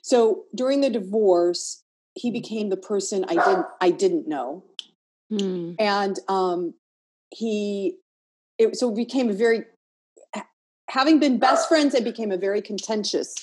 So 0.03 0.45
during 0.55 0.83
the 0.83 0.91
divorce, 0.91 1.84
he 2.15 2.31
became 2.31 2.69
the 2.69 2.77
person 2.77 3.25
I 3.29 3.35
didn't 3.35 3.67
I 3.81 3.91
didn't 3.91 4.29
know, 4.29 4.65
mm. 5.33 5.75
and 5.79 6.19
um, 6.29 6.75
he 7.31 7.97
it 8.59 8.77
so 8.77 8.91
it 8.91 8.97
became 8.97 9.31
a 9.31 9.33
very 9.33 9.65
having 10.89 11.19
been 11.19 11.39
best 11.39 11.69
friends. 11.69 11.95
It 11.95 12.05
became 12.05 12.31
a 12.31 12.37
very 12.37 12.63
contentious 12.63 13.35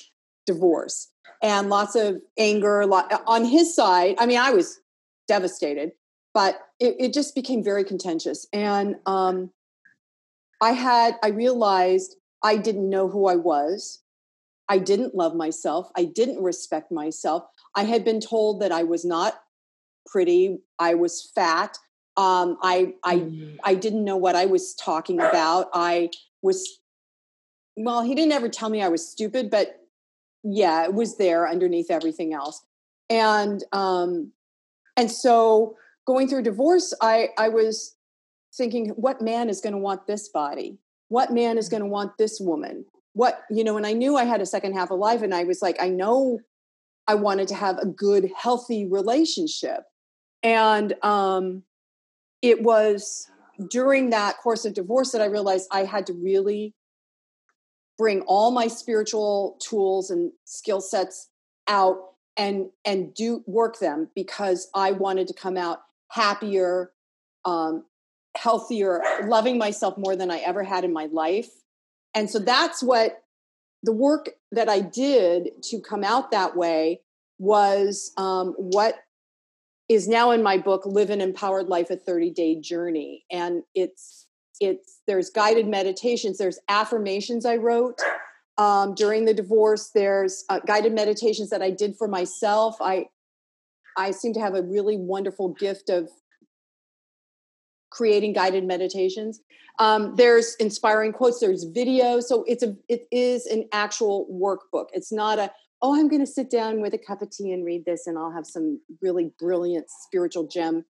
divorce 0.46 1.10
and 1.44 1.70
lots 1.70 1.96
of 1.96 2.22
anger 2.38 2.86
lot, 2.86 3.12
on 3.26 3.46
his 3.46 3.76
side. 3.76 4.16
I 4.20 4.26
mean, 4.26 4.38
I 4.38 4.52
was 4.52 4.80
devastated, 5.28 5.92
but 6.34 6.60
it, 6.80 6.96
it 7.00 7.14
just 7.14 7.36
became 7.36 7.64
very 7.64 7.84
contentious, 7.84 8.48
and 8.54 8.96
um, 9.06 9.52
I 10.62 10.72
had 10.72 11.18
I 11.24 11.30
realized 11.30 12.16
I 12.44 12.58
didn't 12.58 12.90
know 12.90 13.08
who 13.10 13.28
I 13.28 13.36
was. 13.36 14.02
I 14.70 14.78
didn't 14.78 15.16
love 15.16 15.36
myself. 15.36 15.90
I 15.98 16.06
didn't 16.06 16.42
respect 16.42 16.94
myself. 16.94 17.44
I 17.76 17.84
had 17.84 18.04
been 18.04 18.20
told 18.20 18.62
that 18.62 18.72
I 18.72 18.84
was 18.84 19.06
not 19.06 19.40
pretty. 20.06 20.60
I 20.80 20.96
was 20.96 21.32
fat. 21.34 21.78
Um, 22.18 22.58
I 22.62 22.94
I 23.04 23.18
mm. 23.18 23.58
I 23.64 23.76
didn't 23.76 24.04
know 24.04 24.18
what 24.18 24.36
I 24.36 24.46
was 24.46 24.76
talking 24.76 25.20
about. 25.20 25.70
I 25.74 26.10
was 26.42 26.80
well. 27.78 28.04
He 28.04 28.16
didn't 28.16 28.34
ever 28.34 28.50
tell 28.50 28.70
me 28.70 28.82
I 28.82 28.90
was 28.90 29.08
stupid, 29.08 29.50
but 29.50 29.78
yeah, 30.44 30.84
it 30.84 30.94
was 30.94 31.18
there 31.18 31.48
underneath 31.48 31.90
everything 31.90 32.34
else. 32.34 32.62
And 33.10 33.64
um, 33.72 34.32
and 34.98 35.10
so 35.10 35.76
going 36.06 36.28
through 36.28 36.44
divorce, 36.44 36.94
I 37.02 37.30
I 37.38 37.50
was 37.50 37.96
thinking, 38.54 38.90
what 38.90 39.22
man 39.22 39.50
is 39.50 39.62
going 39.62 39.74
to 39.74 39.80
want 39.80 40.08
this 40.08 40.28
body? 40.28 40.78
What 41.08 41.32
man 41.32 41.58
is 41.58 41.68
mm. 41.68 41.72
going 41.72 41.84
to 41.84 41.90
want 41.90 42.18
this 42.18 42.40
woman? 42.42 42.86
what 43.14 43.44
you 43.50 43.64
know 43.64 43.78
and 43.78 43.86
i 43.86 43.94
knew 43.94 44.16
i 44.16 44.24
had 44.24 44.42
a 44.42 44.46
second 44.46 44.74
half 44.74 44.92
of 44.92 45.00
life 45.00 45.22
and 45.22 45.34
i 45.34 45.44
was 45.44 45.62
like 45.62 45.76
i 45.82 45.90
know 45.90 46.40
i 47.12 47.14
wanted 47.14 47.48
to 47.50 47.56
have 47.56 47.78
a 47.78 47.86
good 47.86 48.32
healthy 48.36 48.88
relationship. 48.88 49.84
And 50.44 50.94
um 51.04 51.64
it 52.42 52.64
was 52.64 53.30
during 53.70 54.10
that 54.10 54.38
course 54.38 54.66
of 54.66 54.74
divorce 54.74 55.12
that 55.12 55.22
i 55.22 55.26
realized 55.26 55.68
i 55.72 55.84
had 55.84 56.08
to 56.08 56.14
really 56.14 56.74
bring 57.98 58.22
all 58.22 58.50
my 58.52 58.68
spiritual 58.68 59.58
tools 59.60 60.10
and 60.10 60.32
skill 60.46 60.82
sets 60.82 61.30
out 61.68 61.98
and 62.38 62.70
and 62.86 63.14
do 63.14 63.44
work 63.46 63.78
them 63.80 64.10
because 64.16 64.70
i 64.74 64.92
wanted 64.92 65.28
to 65.28 65.34
come 65.34 65.58
out 65.58 65.80
happier 66.08 66.92
um 67.46 67.84
healthier 68.36 69.02
loving 69.26 69.58
myself 69.58 69.98
more 69.98 70.16
than 70.16 70.32
i 70.32 70.38
ever 70.40 70.64
had 70.64 70.84
in 70.84 70.94
my 70.94 71.08
life. 71.12 71.50
And 72.14 72.30
so 72.30 72.40
that's 72.40 72.82
what 72.82 73.24
the 73.84 73.94
work 73.94 74.30
that 74.52 74.70
I 74.70 74.82
did 74.82 75.64
to 75.64 75.80
come 75.80 76.04
out 76.04 76.32
that 76.32 76.56
way 76.56 77.02
was 77.40 78.12
um, 78.18 78.54
what 78.58 78.96
is 79.90 80.08
now 80.08 80.32
in 80.32 80.42
my 80.42 80.58
book 80.58 80.86
live 80.86 81.10
an 81.10 81.20
empowered 81.20 81.68
life 81.68 81.90
a 81.90 81.98
30 81.98 82.32
day 82.32 82.60
journey. 82.60 83.26
And 83.32 83.64
it's 83.76 84.28
it's 84.62 85.02
there's 85.08 85.32
guided 85.32 85.68
meditations 85.68 86.38
there's 86.38 86.60
affirmations 86.70 87.48
i 87.48 87.56
wrote 87.56 88.00
um, 88.60 88.94
during 88.94 89.26
the 89.26 89.34
divorce 89.34 89.90
there's 89.96 90.46
uh, 90.50 90.60
guided 90.60 90.94
meditations 90.94 91.50
that 91.50 91.64
i 91.64 91.72
did 91.72 91.98
for 91.98 92.08
myself. 92.08 92.76
I 92.80 93.08
i 93.98 94.12
seem 94.12 94.34
to 94.34 94.40
have 94.40 94.54
a 94.54 94.62
really 94.62 94.98
wonderful 94.98 95.50
gift 95.50 95.90
of 95.90 96.10
creating 97.92 98.34
guided 98.34 98.66
meditations. 98.66 99.42
Um, 99.80 100.16
there's 100.16 100.56
inspiring 100.56 101.14
quotes. 101.14 101.40
There's 101.40 101.66
videos. 101.66 102.24
So 102.24 102.44
it's 102.48 102.64
a 102.64 102.76
it 102.90 103.08
is 103.12 103.46
an 103.46 103.68
actual 103.72 104.28
workbook. 104.32 104.88
It's 104.94 105.12
not 105.12 105.40
a 105.40 105.52
oh 105.82 106.00
I'm 106.00 106.08
going 106.08 106.22
to 106.22 106.32
sit 106.32 106.50
down 106.50 106.82
with 106.82 106.94
a 106.94 106.98
cup 106.98 107.22
of 107.22 107.30
tea 107.30 107.52
and 107.52 107.66
read 107.66 107.86
this 107.86 108.08
and 108.08 108.18
I'll 108.18 108.32
have 108.32 108.46
some 108.46 108.80
really 109.02 109.32
brilliant 109.40 109.88
spiritual 109.90 110.48
gem 110.48 110.86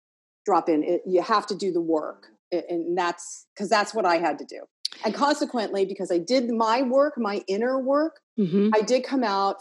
drop 0.46 0.70
in. 0.70 0.84
It, 0.84 1.02
you 1.06 1.22
have 1.22 1.46
to 1.48 1.56
do 1.56 1.72
the 1.72 1.82
work, 1.82 2.28
and 2.52 2.98
that's 2.98 3.48
because 3.54 3.70
that's 3.70 3.94
what 3.94 4.06
I 4.06 4.18
had 4.18 4.40
to 4.40 4.46
do. 4.46 4.62
And 5.06 5.14
consequently, 5.14 5.86
because 5.86 6.12
I 6.12 6.18
did 6.18 6.50
my 6.50 6.82
work, 6.82 7.16
my 7.18 7.44
inner 7.48 7.80
work, 7.80 8.20
mm-hmm. 8.40 8.70
I 8.74 8.82
did 8.82 9.04
come 9.04 9.24
out 9.24 9.58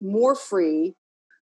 more 0.00 0.34
free, 0.34 0.94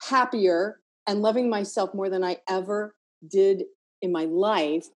happier, 0.01 0.79
and 1.05 1.21
loving 1.21 1.49
myself 1.49 1.93
more 1.93 2.09
than 2.09 2.23
I 2.23 2.37
ever 2.49 2.95
did 3.29 3.63
in 4.01 4.11
my 4.11 4.25
life. 4.25 4.87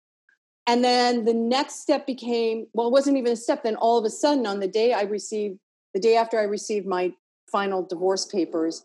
And 0.66 0.84
then 0.84 1.24
the 1.24 1.34
next 1.34 1.80
step 1.80 2.06
became 2.06 2.66
well, 2.72 2.88
it 2.88 2.92
wasn't 2.92 3.16
even 3.16 3.32
a 3.32 3.36
step. 3.36 3.62
Then 3.62 3.76
all 3.76 3.98
of 3.98 4.04
a 4.04 4.10
sudden, 4.10 4.46
on 4.46 4.60
the 4.60 4.68
day 4.68 4.92
I 4.92 5.02
received, 5.02 5.58
the 5.94 6.00
day 6.00 6.16
after 6.16 6.38
I 6.38 6.44
received 6.44 6.86
my 6.86 7.12
final 7.50 7.84
divorce 7.84 8.26
papers, 8.26 8.84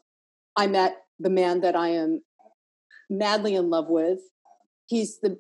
I 0.56 0.68
met 0.68 1.04
the 1.20 1.30
man 1.30 1.62
that 1.62 1.76
I 1.76 1.90
am 1.90 2.22
madly 3.10 3.56
in 3.56 3.70
love 3.70 3.90
with. 3.90 4.20
He's 4.88 5.20
the 5.20 5.40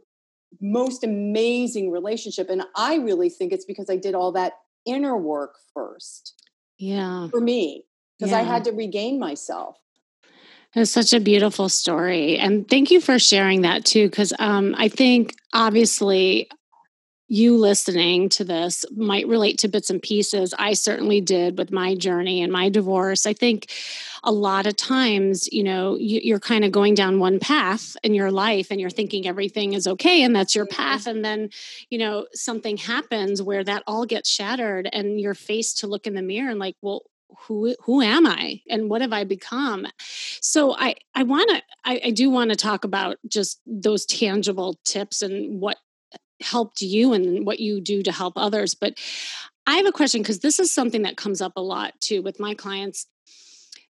most 0.61 1.03
amazing 1.03 1.91
relationship. 1.91 2.49
And 2.49 2.63
I 2.75 2.95
really 2.95 3.29
think 3.29 3.51
it's 3.51 3.65
because 3.65 3.89
I 3.89 3.97
did 3.97 4.15
all 4.15 4.31
that 4.33 4.53
inner 4.85 5.17
work 5.17 5.55
first. 5.73 6.33
Yeah. 6.77 7.29
For 7.29 7.39
me, 7.39 7.85
because 8.17 8.31
yeah. 8.31 8.39
I 8.39 8.43
had 8.43 8.63
to 8.65 8.71
regain 8.71 9.19
myself. 9.19 9.77
It's 10.75 10.91
such 10.91 11.13
a 11.13 11.21
beautiful 11.21 11.69
story. 11.69 12.37
And 12.37 12.67
thank 12.69 12.91
you 12.91 12.99
for 12.99 13.17
sharing 13.17 13.61
that 13.61 13.85
too, 13.85 14.09
because 14.09 14.33
um, 14.39 14.75
I 14.77 14.89
think 14.89 15.33
obviously 15.53 16.49
you 17.27 17.57
listening 17.57 18.29
to 18.29 18.43
this 18.43 18.85
might 18.95 19.27
relate 19.27 19.57
to 19.59 19.67
bits 19.67 19.89
and 19.89 20.01
pieces. 20.01 20.53
I 20.59 20.73
certainly 20.73 21.21
did 21.21 21.57
with 21.57 21.71
my 21.71 21.95
journey 21.95 22.43
and 22.43 22.51
my 22.51 22.69
divorce. 22.69 23.25
I 23.25 23.33
think 23.33 23.71
a 24.23 24.31
lot 24.31 24.67
of 24.67 24.75
times, 24.75 25.47
you 25.51 25.63
know, 25.63 25.95
you, 25.95 26.35
are 26.35 26.39
kind 26.39 26.65
of 26.65 26.71
going 26.71 26.93
down 26.93 27.19
one 27.19 27.39
path 27.39 27.95
in 28.03 28.13
your 28.13 28.29
life 28.29 28.67
and 28.69 28.79
you're 28.79 28.89
thinking 28.89 29.25
everything 29.25 29.73
is 29.73 29.87
okay 29.87 30.23
and 30.23 30.35
that's 30.35 30.55
your 30.55 30.67
path. 30.67 31.07
And 31.07 31.25
then, 31.25 31.49
you 31.89 31.97
know, 31.97 32.27
something 32.33 32.77
happens 32.77 33.41
where 33.41 33.63
that 33.63 33.83
all 33.87 34.05
gets 34.05 34.29
shattered 34.29 34.87
and 34.91 35.19
you're 35.19 35.33
faced 35.33 35.79
to 35.79 35.87
look 35.87 36.05
in 36.05 36.15
the 36.15 36.21
mirror 36.21 36.51
and 36.51 36.59
like, 36.59 36.75
well, 36.81 37.03
who 37.41 37.75
who 37.83 38.01
am 38.01 38.25
I 38.25 38.61
and 38.69 38.89
what 38.89 39.01
have 39.01 39.13
I 39.13 39.23
become? 39.23 39.87
So 40.41 40.75
I 40.75 40.95
I 41.13 41.23
want 41.23 41.49
to 41.49 41.61
I, 41.83 42.01
I 42.05 42.11
do 42.11 42.29
want 42.29 42.51
to 42.51 42.55
talk 42.55 42.83
about 42.83 43.17
just 43.27 43.61
those 43.65 44.05
tangible 44.05 44.79
tips 44.83 45.21
and 45.21 45.59
what 45.59 45.77
helped 46.41 46.81
you 46.81 47.13
and 47.13 47.45
what 47.45 47.59
you 47.59 47.81
do 47.81 48.03
to 48.03 48.11
help 48.11 48.33
others. 48.35 48.73
But 48.73 48.99
I 49.67 49.75
have 49.75 49.85
a 49.85 49.91
question 49.91 50.21
because 50.21 50.39
this 50.39 50.59
is 50.59 50.73
something 50.73 51.03
that 51.03 51.17
comes 51.17 51.41
up 51.41 51.53
a 51.55 51.61
lot 51.61 51.93
too 52.01 52.21
with 52.21 52.39
my 52.39 52.53
clients 52.53 53.07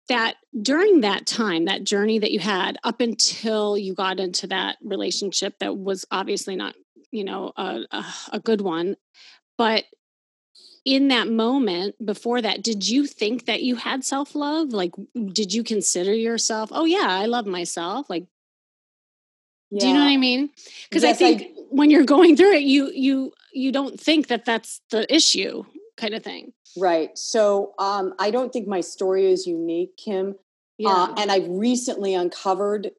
that 0.08 0.36
during 0.60 1.00
that 1.00 1.26
time, 1.26 1.64
that 1.66 1.84
journey 1.84 2.18
that 2.18 2.32
you 2.32 2.40
had 2.40 2.76
up 2.84 3.00
until 3.00 3.78
you 3.78 3.94
got 3.94 4.20
into 4.20 4.46
that 4.48 4.76
relationship 4.82 5.54
that 5.60 5.76
was 5.76 6.04
obviously 6.10 6.56
not, 6.56 6.74
you 7.10 7.24
know, 7.24 7.52
a, 7.56 7.80
a, 7.90 8.04
a 8.32 8.40
good 8.40 8.60
one, 8.60 8.96
but 9.56 9.84
in 10.84 11.08
that 11.08 11.28
moment 11.28 11.94
before 12.04 12.40
that 12.40 12.62
did 12.62 12.88
you 12.88 13.06
think 13.06 13.46
that 13.46 13.62
you 13.62 13.76
had 13.76 14.04
self-love 14.04 14.72
like 14.72 14.92
did 15.32 15.54
you 15.54 15.62
consider 15.62 16.12
yourself 16.12 16.70
oh 16.72 16.84
yeah 16.84 17.06
i 17.08 17.26
love 17.26 17.46
myself 17.46 18.10
like 18.10 18.26
yeah. 19.70 19.80
do 19.80 19.88
you 19.88 19.94
know 19.94 20.00
what 20.00 20.08
i 20.08 20.16
mean 20.16 20.50
because 20.88 21.04
yes, 21.04 21.14
i 21.14 21.18
think 21.18 21.42
I, 21.42 21.62
when 21.70 21.90
you're 21.90 22.04
going 22.04 22.36
through 22.36 22.54
it 22.54 22.62
you 22.62 22.90
you 22.90 23.32
you 23.52 23.70
don't 23.70 23.98
think 23.98 24.26
that 24.28 24.44
that's 24.44 24.80
the 24.90 25.12
issue 25.12 25.64
kind 25.96 26.14
of 26.14 26.24
thing 26.24 26.52
right 26.76 27.16
so 27.16 27.74
um 27.78 28.14
i 28.18 28.30
don't 28.30 28.52
think 28.52 28.66
my 28.66 28.80
story 28.80 29.26
is 29.26 29.46
unique 29.46 29.96
kim 29.96 30.30
uh, 30.30 30.32
yeah. 30.78 30.90
Uh, 30.90 31.14
and 31.18 31.30
i've 31.30 31.48
recently 31.48 32.14
uncovered 32.14 32.90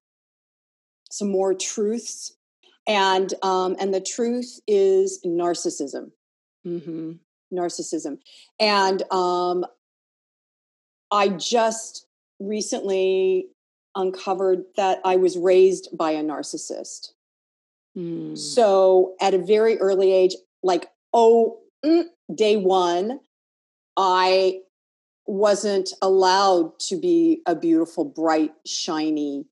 some 1.12 1.30
more 1.30 1.54
truths 1.54 2.34
and 2.88 3.34
um 3.44 3.76
and 3.80 3.94
the 3.94 4.00
truth 4.00 4.62
is 4.68 5.20
narcissism 5.26 6.12
mm-hmm. 6.66 7.14
Narcissism 7.54 8.18
and 8.60 9.04
um 9.12 9.66
i 11.12 11.28
just 11.28 12.08
recently 12.40 13.48
uncovered 13.96 14.64
that 14.76 15.00
i 15.06 15.16
was 15.16 15.38
raised 15.38 15.96
by 15.96 16.12
a 16.12 16.24
narcissist 16.24 17.14
Mm. 17.98 18.38
So 18.38 19.16
at 19.22 19.34
a 19.34 19.40
very 19.40 19.78
early 19.80 20.12
age, 20.12 20.36
like, 20.62 20.90
oh, 21.14 21.60
mm, 21.86 22.06
day 22.34 22.58
one, 22.58 23.20
I 23.98 24.62
wasn't 25.26 25.92
allowed 26.02 26.78
to 26.80 27.00
be 27.00 27.42
a 27.46 27.56
beautiful, 27.56 28.04
bright, 28.04 28.54
shiny 28.66 29.46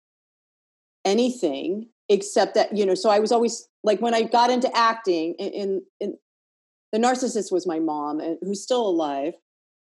anything 1.05 1.87
except 2.09 2.55
that, 2.55 2.75
you 2.75 2.85
know, 2.85 2.93
so 2.93 3.09
I 3.09 3.19
was 3.19 3.31
always 3.31 3.67
like 3.83 4.01
when 4.01 4.13
I 4.13 4.23
got 4.23 4.49
into 4.49 4.69
acting 4.75 5.33
in, 5.39 5.51
in, 5.51 5.81
in 5.99 6.17
the 6.91 6.99
narcissist 6.99 7.51
was 7.51 7.65
my 7.65 7.79
mom 7.79 8.19
and 8.19 8.37
who's 8.41 8.61
still 8.61 8.85
alive. 8.85 9.33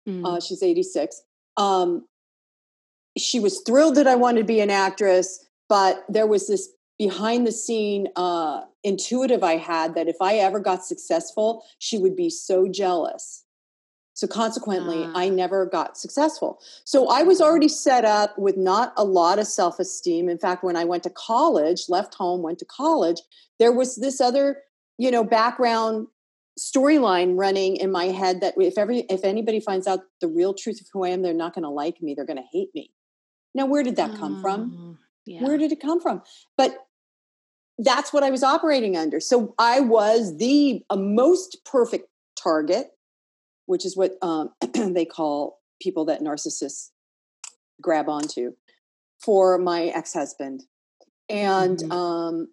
Mm. 0.09 0.25
Uh, 0.27 0.41
she's 0.41 0.63
86. 0.63 1.23
Um, 1.57 2.07
she 3.19 3.41
was 3.41 3.63
thrilled 3.67 3.97
that 3.97 4.07
I 4.07 4.15
wanted 4.15 4.41
to 4.41 4.47
be 4.47 4.61
an 4.61 4.71
actress, 4.71 5.45
but 5.69 6.05
there 6.09 6.27
was 6.27 6.49
this 6.49 6.69
behind 6.99 7.47
the 7.47 7.53
scene 7.53 8.09
uh, 8.17 8.63
intuitive 8.85 9.43
I 9.43 9.57
had 9.57 9.95
that 9.95 10.09
if 10.09 10.17
I 10.21 10.37
ever 10.37 10.61
got 10.61 10.85
successful, 10.85 11.65
she 11.79 11.99
would 11.99 12.17
be 12.17 12.31
so 12.31 12.69
jealous. 12.69 13.45
So 14.15 14.27
consequently, 14.27 15.05
uh. 15.05 15.13
I 15.15 15.29
never 15.29 15.67
got 15.67 15.99
successful. 15.99 16.59
So 16.85 17.09
I 17.11 17.23
was 17.23 17.43
already 17.43 17.69
set 17.69 18.07
up 18.07 18.39
with 18.39 18.57
not 18.57 18.95
a 18.97 19.05
lot 19.05 19.39
of 19.39 19.47
self 19.47 19.79
esteem. 19.79 20.31
In 20.31 20.39
fact, 20.39 20.65
when 20.65 20.77
I 20.77 20.85
went 20.85 21.03
to 21.03 21.11
college, 21.11 21.85
left 21.91 22.15
home, 22.15 22.41
went 22.43 22.59
to 22.61 22.65
college, 22.65 23.21
there 23.59 23.73
was 23.73 23.97
this 23.97 24.21
other, 24.21 24.63
you 24.97 25.11
know, 25.11 25.23
background 25.23 26.07
storyline 26.59 27.37
running 27.37 27.77
in 27.77 27.91
my 27.91 28.07
head 28.07 28.41
that 28.41 28.55
if 28.57 28.79
every 28.79 29.01
if 29.11 29.25
anybody 29.25 29.61
finds 29.61 29.87
out 29.87 30.01
the 30.21 30.29
real 30.29 30.55
truth 30.55 30.81
of 30.81 30.87
who 30.93 31.05
I 31.05 31.11
am, 31.11 31.23
they're 31.23 31.35
not 31.35 31.55
going 31.55 31.65
to 31.65 31.71
like 31.71 32.01
me. 32.01 32.15
They're 32.15 32.27
going 32.27 32.39
to 32.39 32.49
hate 32.53 32.71
me. 32.75 32.91
Now, 33.55 33.67
where 33.67 33.83
did 33.83 33.97
that 33.97 34.17
come 34.19 34.41
from? 34.43 34.77
Oh, 34.79 35.05
yeah. 35.27 35.43
Where 35.43 35.59
did 35.59 35.73
it 35.73 35.81
come 35.81 36.01
from? 36.01 36.23
But 36.57 36.77
that's 37.79 38.13
what 38.13 38.23
I 38.23 38.31
was 38.31 38.43
operating 38.43 38.97
under. 38.97 39.21
So 39.21 39.55
I 39.59 39.81
was 39.81 40.37
the 40.39 40.83
most 40.95 41.59
perfect 41.65 42.09
target, 42.41 42.89
which 43.67 43.85
is 43.85 43.97
what 43.97 44.13
um, 44.23 44.51
they 44.75 45.05
call 45.05 45.61
people 45.81 46.05
that 46.07 46.21
narcissists 46.21 46.91
grab 47.81 48.09
onto 48.09 48.53
for 49.23 49.59
my 49.59 49.87
ex 49.87 50.13
husband. 50.15 50.65
And 51.29 51.79
mm-hmm. 51.79 51.93
um, 51.93 52.49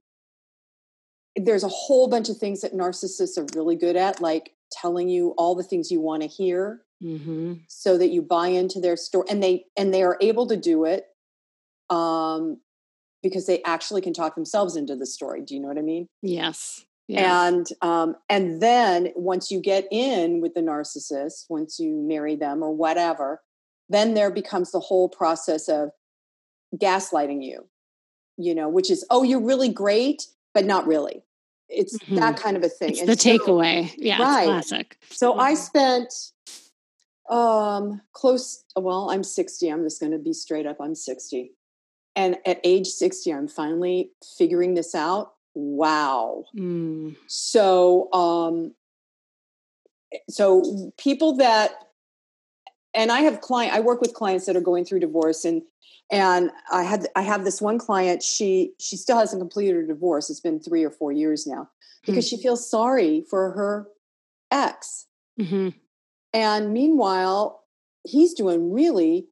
there's 1.35 1.63
a 1.63 1.69
whole 1.69 2.07
bunch 2.07 2.29
of 2.29 2.37
things 2.37 2.61
that 2.61 2.73
narcissists 2.73 3.37
are 3.37 3.47
really 3.55 3.75
good 3.75 3.95
at, 3.95 4.21
like 4.21 4.51
telling 4.71 5.09
you 5.09 5.29
all 5.37 5.55
the 5.55 5.63
things 5.63 5.91
you 5.91 5.99
want 5.99 6.21
to 6.21 6.27
hear 6.27 6.81
mm-hmm. 7.01 7.53
so 7.67 7.97
that 7.97 8.09
you 8.09 8.21
buy 8.21 8.47
into 8.47 8.79
their 8.79 8.97
story 8.97 9.25
and 9.29 9.41
they 9.41 9.65
and 9.77 9.93
they 9.93 10.03
are 10.03 10.17
able 10.21 10.47
to 10.47 10.57
do 10.57 10.85
it 10.85 11.07
um, 11.89 12.59
because 13.21 13.45
they 13.45 13.61
actually 13.63 14.01
can 14.01 14.13
talk 14.13 14.35
themselves 14.35 14.75
into 14.75 14.95
the 14.95 15.05
story. 15.05 15.41
Do 15.41 15.53
you 15.53 15.59
know 15.59 15.67
what 15.67 15.77
I 15.77 15.81
mean? 15.81 16.07
Yes. 16.21 16.85
yes. 17.07 17.25
And 17.25 17.67
um, 17.81 18.15
and 18.29 18.61
then 18.61 19.09
once 19.15 19.51
you 19.51 19.59
get 19.59 19.87
in 19.91 20.41
with 20.41 20.53
the 20.53 20.61
narcissist, 20.61 21.45
once 21.49 21.79
you 21.79 21.95
marry 22.07 22.35
them 22.35 22.63
or 22.63 22.75
whatever, 22.75 23.41
then 23.89 24.13
there 24.13 24.31
becomes 24.31 24.71
the 24.71 24.79
whole 24.79 25.09
process 25.09 25.67
of 25.67 25.89
gaslighting 26.75 27.43
you. 27.43 27.67
You 28.37 28.55
know, 28.55 28.67
which 28.67 28.89
is 28.89 29.05
oh, 29.11 29.23
you're 29.23 29.39
really 29.39 29.69
great, 29.69 30.25
but 30.53 30.65
not 30.65 30.87
really. 30.87 31.23
It's 31.69 31.97
mm-hmm. 31.97 32.15
that 32.15 32.37
kind 32.37 32.55
of 32.57 32.63
a 32.63 32.69
thing. 32.69 32.91
It's 32.91 32.99
and 32.99 33.09
the 33.09 33.17
so, 33.17 33.29
takeaway. 33.29 33.93
Yeah, 33.97 34.21
right. 34.21 34.45
classic. 34.45 34.97
So 35.09 35.31
mm-hmm. 35.31 35.41
I 35.41 35.53
spent 35.55 36.13
um 37.29 38.01
close 38.11 38.65
well 38.75 39.09
i'm 39.09 39.23
60 39.23 39.69
i'm 39.69 39.83
just 39.83 40.01
going 40.01 40.11
to 40.11 40.17
be 40.17 40.33
straight 40.33 40.65
up 40.65 40.77
i'm 40.81 40.93
60 40.93 41.53
and 42.17 42.37
at 42.45 42.59
age 42.65 42.87
60 42.87 43.33
i'm 43.33 43.47
finally 43.47 44.11
figuring 44.37 44.73
this 44.73 44.93
out 44.93 45.33
wow 45.55 46.43
mm. 46.55 47.15
so 47.27 48.11
um 48.11 48.75
so 50.29 50.91
people 50.97 51.37
that 51.37 51.71
and 52.93 53.11
i 53.11 53.19
have 53.19 53.41
client 53.41 53.73
i 53.73 53.79
work 53.79 54.01
with 54.01 54.13
clients 54.13 54.45
that 54.45 54.55
are 54.55 54.61
going 54.61 54.85
through 54.85 54.99
divorce 54.99 55.45
and 55.45 55.61
and 56.11 56.51
i 56.71 56.83
had 56.83 57.07
i 57.15 57.21
have 57.21 57.43
this 57.43 57.61
one 57.61 57.77
client 57.77 58.21
she 58.23 58.73
she 58.79 58.95
still 58.95 59.17
hasn't 59.17 59.41
completed 59.41 59.75
her 59.75 59.83
divorce 59.85 60.29
it's 60.29 60.39
been 60.39 60.59
three 60.59 60.83
or 60.83 60.91
four 60.91 61.11
years 61.11 61.47
now 61.47 61.69
because 62.05 62.25
mm-hmm. 62.25 62.37
she 62.37 62.41
feels 62.41 62.69
sorry 62.69 63.25
for 63.29 63.51
her 63.51 63.87
ex 64.51 65.07
mm-hmm. 65.39 65.69
and 66.33 66.73
meanwhile 66.73 67.63
he's 68.03 68.33
doing 68.33 68.71
really 68.73 69.27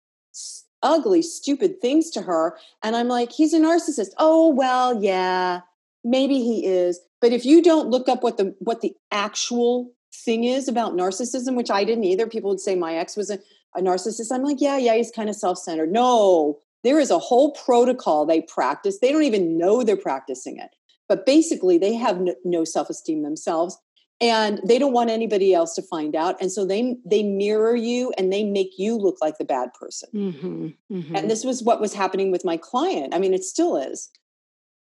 ugly, 0.84 1.22
stupid 1.22 1.82
things 1.82 2.10
to 2.12 2.22
her. 2.24 2.58
And 2.84 2.96
I'm 2.96 3.08
like, 3.08 3.32
he's 3.32 3.54
a 3.54 3.60
narcissist. 3.60 4.10
Oh, 4.18 4.50
well, 4.50 5.02
yeah, 5.02 5.62
maybe 6.04 6.40
he 6.40 6.66
is. 6.66 7.00
but 7.20 7.32
if 7.32 7.46
you 7.46 7.62
don't 7.62 7.90
look 7.90 8.10
up 8.10 8.24
what 8.24 8.38
the 8.38 8.56
what 8.60 8.82
the 8.82 8.96
actual 9.12 9.92
thing 10.24 10.44
is 10.44 10.68
about 10.68 10.94
narcissism, 10.94 11.56
which 11.56 11.72
I 11.72 11.84
didn't 11.84 12.04
either, 12.06 12.28
people 12.28 12.50
would 12.50 12.60
say 12.60 12.76
my 12.76 12.96
ex 12.96 13.16
was 13.16 13.30
a, 13.30 13.40
a 13.76 13.82
narcissist. 13.82 14.32
I'm 14.32 14.44
like, 14.44 14.62
yeah, 14.62 14.78
yeah, 14.78 14.96
he's 14.96 15.12
kind 15.12 15.30
of 15.30 15.36
self-centered. 15.36 15.92
No, 15.92 16.60
there 16.84 17.00
is 17.00 17.12
a 17.12 17.20
whole 17.20 17.52
protocol 17.52 18.26
they 18.26 18.42
practice. 18.42 19.00
They 19.00 19.12
don't 19.12 19.24
even 19.24 19.58
know 19.58 19.84
they're 19.84 19.98
practicing 19.98 20.58
it. 20.58 20.76
But 21.08 21.26
basically, 21.26 21.78
they 21.78 21.94
have 21.94 22.22
no, 22.22 22.36
no 22.46 22.64
self-esteem 22.64 23.24
themselves 23.24 23.78
and 24.22 24.62
they 24.64 24.78
don't 24.78 24.94
want 24.94 25.10
anybody 25.10 25.54
else 25.54 25.74
to 25.74 25.82
find 25.82 26.16
out 26.16 26.40
and 26.40 26.52
so 26.52 26.64
they 26.64 26.96
they 27.04 27.24
mirror 27.24 27.76
you 27.76 28.14
and 28.18 28.32
they 28.32 28.44
make 28.44 28.78
you 28.78 28.96
look 28.96 29.18
like 29.20 29.38
the 29.38 29.44
bad 29.44 29.74
person 29.74 30.10
mm-hmm, 30.14 30.68
mm-hmm. 30.92 31.16
and 31.16 31.30
this 31.30 31.44
was 31.44 31.64
what 31.64 31.82
was 31.82 31.94
happening 31.94 32.32
with 32.32 32.46
my 32.46 32.56
client 32.56 33.14
i 33.14 33.20
mean 33.20 33.34
it 33.34 33.44
still 33.44 33.76
is 33.76 34.12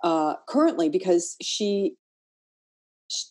uh, 0.04 0.34
currently 0.46 0.90
because 0.90 1.34
she, 1.40 1.96
she 3.08 3.24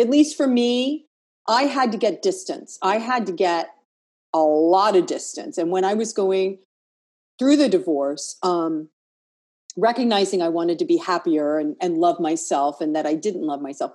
at 0.00 0.10
least 0.10 0.36
for 0.36 0.48
me 0.48 1.06
i 1.48 1.64
had 1.64 1.92
to 1.92 1.98
get 1.98 2.22
distance 2.22 2.78
i 2.82 2.98
had 2.98 3.26
to 3.26 3.32
get 3.32 3.70
a 4.34 4.40
lot 4.40 4.96
of 4.96 5.06
distance 5.06 5.58
and 5.58 5.70
when 5.70 5.84
i 5.84 5.94
was 5.94 6.12
going 6.12 6.58
through 7.38 7.56
the 7.56 7.68
divorce 7.68 8.36
um, 8.42 8.88
recognizing 9.76 10.42
I 10.42 10.48
wanted 10.48 10.78
to 10.80 10.84
be 10.84 10.96
happier 10.96 11.58
and, 11.58 11.76
and 11.80 11.98
love 11.98 12.20
myself 12.20 12.80
and 12.80 12.94
that 12.94 13.06
I 13.06 13.14
didn't 13.14 13.42
love 13.42 13.62
myself, 13.62 13.92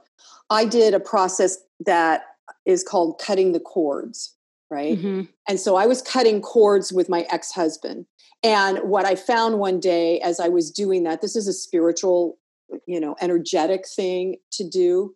I 0.50 0.66
did 0.66 0.94
a 0.94 1.00
process 1.00 1.58
that 1.86 2.24
is 2.66 2.84
called 2.84 3.20
cutting 3.24 3.52
the 3.52 3.60
cords, 3.60 4.36
right? 4.70 4.98
Mm-hmm. 4.98 5.24
And 5.48 5.60
so 5.60 5.76
I 5.76 5.86
was 5.86 6.02
cutting 6.02 6.42
cords 6.42 6.92
with 6.92 7.10
my 7.10 7.26
ex 7.30 7.52
husband. 7.52 8.06
And 8.44 8.80
what 8.80 9.06
I 9.06 9.16
found 9.16 9.60
one 9.60 9.80
day 9.80 10.20
as 10.22 10.40
I 10.40 10.48
was 10.48 10.72
doing 10.72 11.04
that, 11.04 11.22
this 11.22 11.36
is 11.36 11.48
a 11.48 11.54
spiritual, 11.54 12.38
you 12.86 13.00
know, 13.00 13.16
energetic 13.22 13.88
thing 13.88 14.38
to 14.54 14.68
do. 14.68 15.16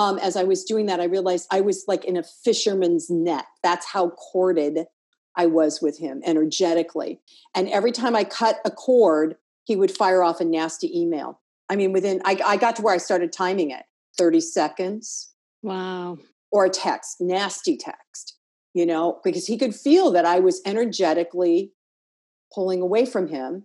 Um, 0.00 0.18
as 0.18 0.34
I 0.34 0.44
was 0.44 0.64
doing 0.64 0.86
that, 0.86 0.98
I 0.98 1.04
realized 1.04 1.46
I 1.50 1.60
was 1.60 1.84
like 1.86 2.06
in 2.06 2.16
a 2.16 2.22
fisherman's 2.22 3.10
net. 3.10 3.44
That's 3.62 3.84
how 3.84 4.08
corded 4.32 4.86
I 5.36 5.44
was 5.44 5.82
with 5.82 5.98
him 5.98 6.22
energetically. 6.24 7.20
And 7.54 7.68
every 7.68 7.92
time 7.92 8.16
I 8.16 8.24
cut 8.24 8.60
a 8.64 8.70
cord, 8.70 9.36
he 9.64 9.76
would 9.76 9.90
fire 9.90 10.22
off 10.22 10.40
a 10.40 10.44
nasty 10.46 10.98
email. 10.98 11.38
I 11.68 11.76
mean, 11.76 11.92
within, 11.92 12.22
I, 12.24 12.40
I 12.42 12.56
got 12.56 12.76
to 12.76 12.82
where 12.82 12.94
I 12.94 12.96
started 12.96 13.30
timing 13.30 13.72
it 13.72 13.82
30 14.16 14.40
seconds. 14.40 15.34
Wow. 15.62 16.16
Or 16.50 16.64
a 16.64 16.70
text, 16.70 17.20
nasty 17.20 17.76
text, 17.76 18.38
you 18.72 18.86
know, 18.86 19.20
because 19.22 19.46
he 19.46 19.58
could 19.58 19.74
feel 19.74 20.12
that 20.12 20.24
I 20.24 20.40
was 20.40 20.62
energetically 20.64 21.72
pulling 22.54 22.80
away 22.80 23.04
from 23.04 23.28
him, 23.28 23.64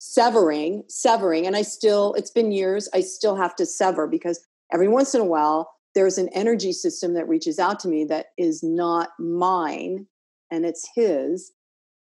severing, 0.00 0.82
severing. 0.88 1.46
And 1.46 1.54
I 1.54 1.62
still, 1.62 2.12
it's 2.14 2.32
been 2.32 2.50
years, 2.50 2.88
I 2.92 3.02
still 3.02 3.36
have 3.36 3.54
to 3.54 3.64
sever 3.64 4.08
because 4.08 4.44
every 4.72 4.88
once 4.88 5.14
in 5.14 5.20
a 5.20 5.24
while, 5.24 5.75
there's 5.96 6.18
an 6.18 6.28
energy 6.34 6.72
system 6.72 7.14
that 7.14 7.26
reaches 7.26 7.58
out 7.58 7.80
to 7.80 7.88
me 7.88 8.04
that 8.04 8.26
is 8.36 8.62
not 8.62 9.08
mine 9.18 10.06
and 10.50 10.66
it's 10.66 10.86
his. 10.94 11.52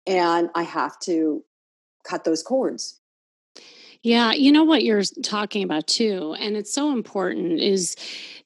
And 0.08 0.50
I 0.56 0.64
have 0.64 0.98
to 1.04 1.44
cut 2.04 2.24
those 2.24 2.42
cords. 2.42 3.00
Yeah, 4.02 4.32
you 4.32 4.50
know 4.50 4.64
what 4.64 4.82
you're 4.82 5.04
talking 5.22 5.62
about 5.62 5.86
too, 5.86 6.36
and 6.38 6.56
it's 6.56 6.72
so 6.72 6.92
important 6.92 7.60
is 7.60 7.96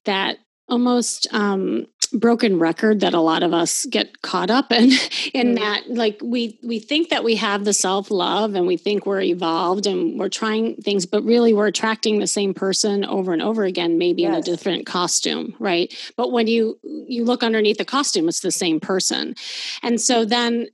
that 0.04 0.38
almost 0.68 1.26
um, 1.32 1.86
broken 2.12 2.58
record 2.58 3.00
that 3.00 3.14
a 3.14 3.20
lot 3.20 3.42
of 3.42 3.52
us 3.52 3.86
get 3.86 4.22
caught 4.22 4.50
up 4.50 4.72
in 4.72 4.84
in 5.34 5.54
mm. 5.54 5.58
that 5.58 5.82
like 5.88 6.18
we 6.22 6.58
we 6.62 6.78
think 6.78 7.08
that 7.10 7.24
we 7.24 7.36
have 7.36 7.64
the 7.64 7.72
self-love 7.72 8.54
and 8.54 8.66
we 8.66 8.76
think 8.76 9.06
we're 9.06 9.20
evolved 9.20 9.86
and 9.86 10.18
we're 10.18 10.28
trying 10.28 10.76
things 10.76 11.06
but 11.06 11.22
really 11.24 11.52
we're 11.52 11.66
attracting 11.66 12.18
the 12.18 12.26
same 12.26 12.54
person 12.54 13.04
over 13.04 13.32
and 13.32 13.42
over 13.42 13.64
again 13.64 13.98
maybe 13.98 14.22
yes. 14.22 14.28
in 14.28 14.34
a 14.34 14.42
different 14.42 14.86
costume 14.86 15.54
right 15.58 15.94
but 16.16 16.32
when 16.32 16.46
you 16.46 16.78
you 16.82 17.24
look 17.24 17.42
underneath 17.42 17.78
the 17.78 17.84
costume 17.84 18.28
it's 18.28 18.40
the 18.40 18.50
same 18.50 18.80
person 18.80 19.34
and 19.82 20.00
so 20.00 20.24
then 20.24 20.66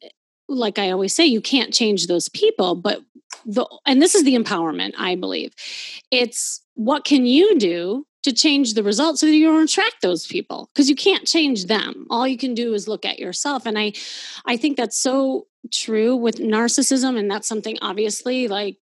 like 0.49 0.79
I 0.79 0.93
always 0.93 1.13
say, 1.13 1.27
you 1.27 1.41
can't 1.41 1.75
change 1.75 2.07
those 2.07 2.29
people, 2.29 2.77
but 2.77 3.03
the 3.45 3.67
and 3.85 4.03
this 4.03 4.15
is 4.15 4.25
the 4.25 4.35
empowerment 4.35 4.93
i 4.99 5.15
believe 5.15 5.55
it's 6.11 6.63
what 6.75 7.05
can 7.05 7.27
you 7.27 7.59
do 7.59 8.07
to 8.27 8.33
change 8.33 8.75
the 8.75 8.83
results 8.83 9.21
so 9.21 9.27
that 9.27 9.35
you 9.35 9.47
don't 9.47 9.63
attract 9.63 10.03
those 10.03 10.27
people 10.27 10.69
because 10.75 10.91
you 10.91 10.97
can't 10.97 11.27
change 11.27 11.67
them. 11.67 12.07
All 12.11 12.27
you 12.27 12.37
can 12.37 12.55
do 12.55 12.75
is 12.75 12.89
look 12.89 13.05
at 13.05 13.21
yourself. 13.21 13.67
And 13.67 13.79
i 13.79 13.93
i 14.45 14.57
think 14.57 14.77
that's 14.77 14.99
so 14.99 15.47
true 15.73 16.15
with 16.17 16.37
narcissism 16.37 17.19
and 17.19 17.31
that's 17.31 17.49
something 17.49 17.77
obviously 17.83 18.49
like 18.49 18.77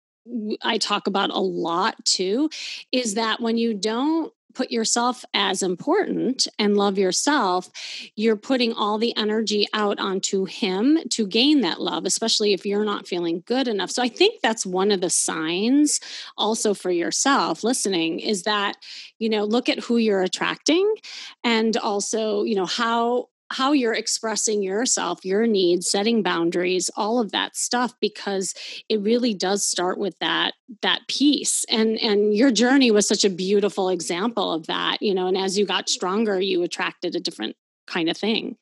I 0.62 0.78
talk 0.78 1.08
about 1.08 1.32
a 1.32 1.40
lot 1.40 2.04
too 2.06 2.50
is 2.94 3.16
that 3.16 3.42
when 3.42 3.58
you 3.58 3.74
don't 3.74 4.33
put 4.54 4.72
yourself 4.72 5.26
as 5.34 5.62
important 5.64 6.48
and 6.60 6.78
love 6.78 6.98
yourself, 6.98 7.70
you're 8.16 8.36
putting 8.36 8.74
all 8.74 8.98
the 8.98 9.16
energy 9.18 9.68
out 9.74 10.00
onto 10.00 10.46
him 10.46 11.00
to 11.12 11.28
gain 11.28 11.62
that 11.62 11.82
love, 11.82 12.06
especially 12.06 12.54
if 12.54 12.66
you're 12.66 12.86
not 12.86 13.08
feeling 13.08 13.44
good 13.46 13.68
enough. 13.68 13.92
So 13.92 14.02
I 14.02 14.10
think 14.10 14.42
that's 14.42 14.66
one 14.66 14.92
of 14.92 15.02
the 15.02 15.10
signs 15.10 16.00
also 16.38 16.74
for 16.74 16.92
yourself 16.92 17.64
listening 17.64 18.20
is 18.20 18.44
that, 18.44 18.78
you 19.20 19.30
know, 19.30 19.44
look 19.44 19.70
at 19.70 19.80
who 19.80 19.98
you're 19.98 20.24
attracting 20.24 20.96
and 21.44 21.76
also, 21.78 22.44
you 22.44 22.56
know, 22.56 22.66
how 22.66 23.28
how 23.54 23.72
you're 23.72 23.94
expressing 23.94 24.64
yourself, 24.64 25.24
your 25.24 25.46
needs, 25.46 25.90
setting 25.90 26.24
boundaries, 26.24 26.90
all 26.96 27.20
of 27.20 27.32
that 27.32 27.56
stuff 27.56 27.94
because 28.00 28.56
it 28.90 29.00
really 29.02 29.34
does 29.34 29.64
start 29.64 30.00
with 30.00 30.18
that 30.20 30.54
that 30.82 31.02
piece. 31.08 31.64
And 31.70 31.98
and 32.00 32.34
your 32.36 32.52
journey 32.52 32.90
was 32.90 33.08
such 33.08 33.24
a 33.24 33.30
beautiful 33.30 33.90
example 33.90 34.52
of 34.52 34.66
that, 34.68 35.02
you 35.02 35.14
know, 35.14 35.28
and 35.28 35.38
as 35.38 35.58
you 35.58 35.66
got 35.66 35.88
stronger, 35.88 36.42
you 36.42 36.64
attracted 36.64 37.16
a 37.16 37.20
different 37.20 37.56
kind 37.86 38.10
of 38.10 38.18
thing. 38.18 38.58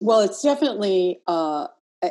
Well, 0.00 0.20
it's 0.20 0.42
definitely 0.42 1.20
uh 1.28 1.68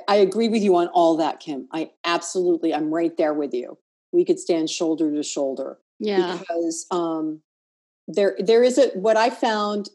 I 0.08 0.15
agree 0.15 0.48
with 0.48 0.63
you 0.63 0.76
on 0.78 0.88
all 0.88 1.17
that, 1.17 1.41
Kim. 1.41 1.67
I 1.72 1.91
absolutely 2.06 2.74
I'm 2.74 2.93
right 2.93 3.15
there 3.17 3.34
with 3.34 3.54
you. 3.54 3.78
We 4.13 4.24
could 4.24 4.39
stand 4.39 4.69
shoulder 4.69 5.12
to 5.12 5.22
shoulder. 5.22 5.80
Yeah. 6.00 6.38
Because 6.38 6.86
um 6.91 7.41
there 8.08 8.38
there 8.39 8.63
is 8.63 8.78
a 8.78 8.88
what 8.89 9.17
I 9.17 9.30
found 9.30 9.89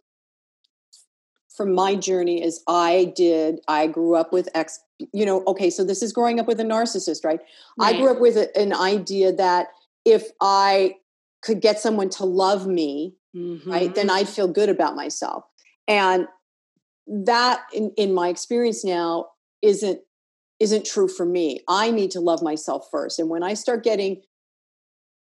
from 1.59 1.75
my 1.75 1.95
journey 1.95 2.43
is 2.43 2.63
I 2.67 3.13
did, 3.17 3.61
I 3.69 3.89
grew 3.89 4.15
up 4.15 4.33
with 4.33 4.49
ex, 4.55 4.81
you 5.13 5.27
know, 5.27 5.43
okay, 5.47 5.69
so 5.69 5.85
this 5.85 6.03
is 6.03 6.13
growing 6.13 6.41
up 6.41 6.47
with 6.47 6.61
a 6.61 6.65
narcissist, 6.65 7.25
right? 7.25 7.41
right. 7.79 7.95
I 7.95 7.99
grew 7.99 8.11
up 8.11 8.21
with 8.21 8.37
a, 8.37 8.57
an 8.57 8.73
idea 8.73 9.33
that 9.33 9.67
if 10.07 10.29
I 10.41 10.95
could 11.43 11.61
get 11.61 11.81
someone 11.81 12.09
to 12.11 12.25
love 12.25 12.67
me, 12.67 13.17
mm-hmm. 13.37 13.71
right, 13.71 13.95
then 13.95 14.09
I'd 14.09 14.29
feel 14.29 14.49
good 14.49 14.69
about 14.69 14.97
myself. 14.97 15.45
And 15.87 16.29
that 17.07 17.63
in, 17.75 17.93
in 17.97 18.15
my 18.15 18.29
experience 18.29 18.85
now 18.85 19.27
isn't 19.61 20.01
isn't 20.61 20.85
true 20.85 21.07
for 21.07 21.25
me. 21.25 21.61
I 21.69 21.93
need 21.93 22.11
to 22.13 22.21
love 22.21 22.43
myself 22.43 22.89
first. 22.91 23.21
And 23.21 23.29
when 23.29 23.45
I 23.45 23.55
start 23.55 23.85
getting 23.85 24.23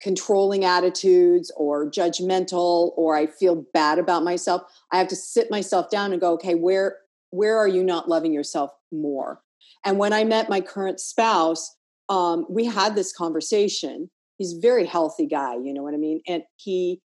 controlling 0.05 0.67
attitudes 0.67 1.51
or 1.57 1.91
judgmental 1.91 2.93
or 2.95 3.17
I 3.17 3.27
feel 3.27 3.65
bad 3.73 3.99
about 3.99 4.23
myself, 4.23 4.63
I 4.93 4.99
have 4.99 5.09
to 5.09 5.17
sit 5.17 5.51
myself 5.51 5.89
down 5.91 6.13
and 6.13 6.21
go, 6.21 6.35
okay, 6.35 6.55
where 6.55 6.99
where 7.31 7.57
are 7.57 7.67
you 7.67 7.83
not 7.83 8.09
loving 8.09 8.33
yourself 8.33 8.71
more? 8.93 9.41
And 9.85 9.99
when 9.99 10.13
I 10.13 10.23
met 10.23 10.51
my 10.51 10.61
current 10.61 11.01
spouse, 11.01 11.75
um, 12.09 12.47
we 12.49 12.67
had 12.67 12.95
this 12.95 13.13
conversation. 13.13 14.11
He's 14.37 14.53
a 14.53 14.61
very 14.61 14.85
healthy 14.85 15.27
guy, 15.27 15.55
you 15.55 15.73
know 15.73 15.83
what 15.83 15.95
I 15.95 15.97
mean? 15.97 16.21
And 16.29 16.43
he 16.57 17.01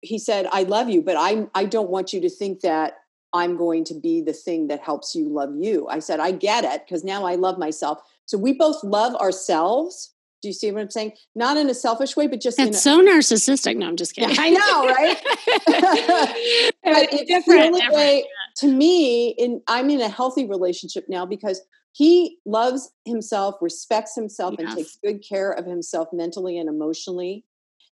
he 0.00 0.18
said, 0.18 0.46
I 0.52 0.62
love 0.62 0.88
you, 0.88 1.02
but 1.02 1.16
I 1.18 1.48
I 1.56 1.64
don't 1.64 1.90
want 1.90 2.12
you 2.12 2.20
to 2.20 2.30
think 2.30 2.60
that 2.60 2.94
I'm 3.34 3.56
going 3.56 3.82
to 3.84 3.94
be 3.94 4.20
the 4.20 4.32
thing 4.32 4.68
that 4.68 4.80
helps 4.80 5.12
you 5.16 5.28
love 5.28 5.50
you. 5.58 5.88
I 5.88 5.98
said, 5.98 6.20
I 6.20 6.30
get 6.30 6.62
it, 6.62 6.82
because 6.84 7.02
now 7.02 7.24
I 7.24 7.34
love 7.34 7.58
myself. 7.58 7.98
So 8.26 8.38
we 8.38 8.52
both 8.52 8.84
love 8.84 9.14
ourselves 9.16 10.14
do 10.42 10.48
you 10.48 10.52
see 10.52 10.70
what 10.72 10.82
I'm 10.82 10.90
saying? 10.90 11.12
Not 11.34 11.56
in 11.56 11.70
a 11.70 11.74
selfish 11.74 12.16
way, 12.16 12.26
but 12.26 12.40
just 12.40 12.58
it's 12.58 12.82
so 12.82 13.00
narcissistic. 13.00 13.76
No, 13.76 13.86
I'm 13.86 13.96
just 13.96 14.14
kidding. 14.14 14.36
I 14.38 14.50
know, 14.50 14.86
right? 14.86 16.72
but 16.84 17.12
it's 17.12 17.24
different, 17.24 17.60
the 17.60 17.66
only 17.66 17.80
different. 17.80 17.94
way 17.94 18.26
to 18.56 18.66
me. 18.66 19.30
In 19.30 19.62
I'm 19.68 19.88
in 19.88 20.00
a 20.00 20.08
healthy 20.08 20.46
relationship 20.46 21.06
now 21.08 21.24
because 21.24 21.62
he 21.92 22.38
loves 22.44 22.90
himself, 23.04 23.56
respects 23.60 24.14
himself, 24.14 24.56
yes. 24.58 24.68
and 24.68 24.76
takes 24.76 24.98
good 25.02 25.24
care 25.26 25.52
of 25.52 25.64
himself 25.64 26.08
mentally 26.12 26.58
and 26.58 26.68
emotionally. 26.68 27.44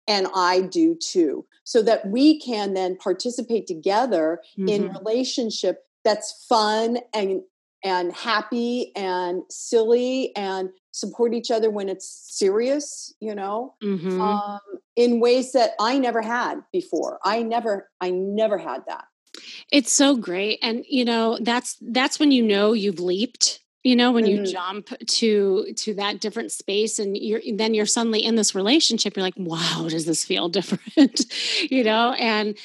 And 0.06 0.26
I 0.34 0.60
do 0.60 0.94
too. 0.96 1.46
So 1.64 1.80
that 1.82 2.06
we 2.06 2.38
can 2.38 2.74
then 2.74 2.96
participate 2.96 3.66
together 3.66 4.40
mm-hmm. 4.58 4.68
in 4.68 4.92
relationship 4.92 5.86
that's 6.04 6.44
fun 6.46 6.98
and 7.14 7.40
and 7.82 8.14
happy 8.14 8.92
and 8.96 9.42
silly 9.50 10.34
and 10.36 10.70
support 10.94 11.34
each 11.34 11.50
other 11.50 11.70
when 11.70 11.88
it's 11.88 12.08
serious 12.08 13.12
you 13.18 13.34
know 13.34 13.74
mm-hmm. 13.82 14.20
um, 14.20 14.60
in 14.94 15.18
ways 15.18 15.50
that 15.50 15.72
i 15.80 15.98
never 15.98 16.22
had 16.22 16.60
before 16.72 17.18
i 17.24 17.42
never 17.42 17.90
i 18.00 18.10
never 18.10 18.56
had 18.56 18.80
that 18.86 19.04
it's 19.72 19.92
so 19.92 20.16
great 20.16 20.56
and 20.62 20.84
you 20.88 21.04
know 21.04 21.36
that's 21.40 21.76
that's 21.82 22.20
when 22.20 22.30
you 22.30 22.42
know 22.44 22.72
you've 22.72 23.00
leaped 23.00 23.58
you 23.82 23.96
know 23.96 24.12
when 24.12 24.24
mm-hmm. 24.24 24.44
you 24.44 24.52
jump 24.52 24.88
to 25.08 25.72
to 25.76 25.94
that 25.94 26.20
different 26.20 26.52
space 26.52 27.00
and 27.00 27.16
you're 27.16 27.40
then 27.54 27.74
you're 27.74 27.86
suddenly 27.86 28.24
in 28.24 28.36
this 28.36 28.54
relationship 28.54 29.16
you're 29.16 29.24
like 29.24 29.34
wow 29.36 29.88
does 29.88 30.06
this 30.06 30.24
feel 30.24 30.48
different 30.60 31.26
you 31.70 31.82
know 31.82 32.12
and 32.12 32.56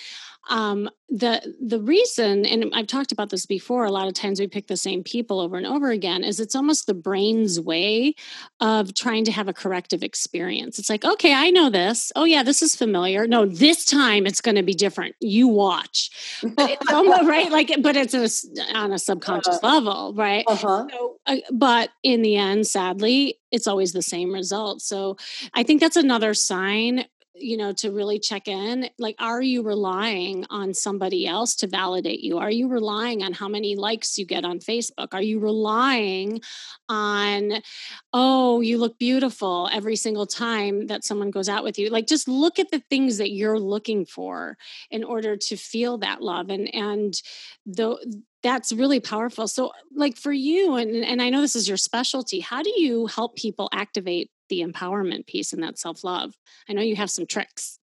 um, 0.49 0.89
the 1.11 1.55
the 1.59 1.81
reason 1.81 2.45
and 2.45 2.71
i've 2.75 2.85
talked 2.85 3.11
about 3.11 3.31
this 3.31 3.47
before 3.47 3.83
a 3.83 3.91
lot 3.91 4.07
of 4.07 4.13
times 4.13 4.39
we 4.39 4.47
pick 4.47 4.67
the 4.67 4.77
same 4.77 5.03
people 5.03 5.39
over 5.39 5.57
and 5.57 5.65
over 5.65 5.89
again 5.89 6.23
is 6.23 6.39
it's 6.39 6.55
almost 6.55 6.85
the 6.85 6.93
brain's 6.93 7.59
way 7.59 8.13
of 8.59 8.93
trying 8.93 9.25
to 9.25 9.31
have 9.31 9.47
a 9.47 9.53
corrective 9.53 10.03
experience. 10.03 10.77
It's 10.77 10.89
like 10.89 11.03
okay 11.03 11.33
i 11.33 11.49
know 11.49 11.69
this. 11.69 12.11
Oh 12.15 12.25
yeah 12.25 12.43
this 12.43 12.61
is 12.61 12.75
familiar. 12.75 13.25
No 13.25 13.45
this 13.45 13.85
time 13.85 14.27
it's 14.27 14.41
going 14.41 14.55
to 14.55 14.63
be 14.63 14.73
different. 14.73 15.15
You 15.19 15.47
watch. 15.47 16.11
It's 16.43 16.91
almost 16.91 17.23
right? 17.23 17.51
Like 17.51 17.71
but 17.81 17.95
it's 17.95 18.13
a, 18.13 18.77
on 18.77 18.93
a 18.93 18.99
subconscious 18.99 19.59
uh, 19.63 19.67
level 19.67 20.13
right? 20.13 20.45
Uh-huh. 20.47 20.85
so, 20.91 21.17
uh, 21.25 21.37
but 21.51 21.89
in 22.03 22.21
the 22.21 22.35
end 22.35 22.67
sadly 22.67 23.39
it's 23.51 23.65
always 23.65 23.93
the 23.93 24.03
same 24.03 24.31
result. 24.31 24.81
So 24.81 25.17
i 25.55 25.63
think 25.63 25.81
that's 25.81 25.97
another 25.97 26.35
sign 26.35 27.05
you 27.39 27.57
know 27.57 27.73
to 27.73 27.91
really 27.91 28.19
check 28.19 28.47
in 28.47 28.89
like 28.97 29.15
are 29.19 29.41
you 29.41 29.61
relying 29.63 30.45
on 30.49 30.73
somebody 30.73 31.27
else 31.27 31.55
to 31.55 31.67
validate 31.67 32.21
you? 32.21 32.37
Are 32.37 32.51
you 32.51 32.67
relying 32.67 33.23
on 33.23 33.33
how 33.33 33.47
many 33.47 33.75
likes 33.75 34.17
you 34.17 34.25
get 34.25 34.45
on 34.45 34.59
facebook? 34.59 35.13
Are 35.13 35.21
you 35.21 35.39
relying 35.39 36.41
on 36.87 37.61
oh 38.13 38.61
you 38.61 38.77
look 38.77 38.97
beautiful 38.97 39.69
every 39.71 39.95
single 39.95 40.25
time 40.25 40.87
that 40.87 41.03
someone 41.03 41.31
goes 41.31 41.49
out 41.49 41.63
with 41.63 41.79
you. 41.79 41.89
Like 41.89 42.07
just 42.07 42.27
look 42.27 42.59
at 42.59 42.71
the 42.71 42.83
things 42.89 43.17
that 43.17 43.31
you're 43.31 43.59
looking 43.59 44.05
for 44.05 44.57
in 44.91 45.03
order 45.03 45.35
to 45.37 45.55
feel 45.55 45.97
that 45.99 46.21
love 46.21 46.49
and 46.49 46.73
and 46.73 47.13
the 47.65 47.97
that's 48.41 48.71
really 48.71 49.01
powerful. 49.01 49.49
So 49.49 49.73
like 49.93 50.17
for 50.17 50.31
you 50.31 50.75
and 50.75 51.03
and 51.03 51.21
i 51.21 51.29
know 51.29 51.41
this 51.41 51.55
is 51.55 51.67
your 51.67 51.77
specialty 51.77 52.39
how 52.39 52.63
do 52.63 52.71
you 52.75 53.07
help 53.07 53.35
people 53.35 53.69
activate 53.73 54.31
the 54.49 54.61
empowerment 54.61 55.27
piece 55.27 55.53
and 55.53 55.63
that 55.63 55.79
self-love. 55.79 56.35
I 56.67 56.73
know 56.73 56.81
you 56.81 56.95
have 56.95 57.09
some 57.09 57.25
tricks. 57.25 57.79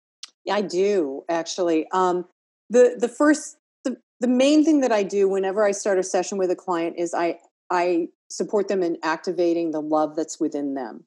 Yeah 0.46 0.56
i 0.56 0.62
do 0.62 1.24
actually. 1.30 1.88
Um 1.92 2.26
the 2.70 2.96
the 2.98 3.10
first 3.10 3.58
the, 3.84 3.98
the 4.20 4.28
main 4.28 4.64
thing 4.64 4.82
that 4.82 4.92
i 4.92 5.04
do 5.04 5.28
whenever 5.28 5.66
i 5.66 5.72
start 5.72 6.00
a 6.00 6.04
session 6.04 6.38
with 6.38 6.50
a 6.52 6.56
client 6.56 6.96
is 6.98 7.14
i 7.14 7.38
i 7.70 8.08
support 8.30 8.68
them 8.68 8.82
in 8.82 8.98
activating 9.04 9.72
the 9.72 9.82
love 9.82 10.16
that's 10.16 10.40
within 10.40 10.74
them. 10.74 11.04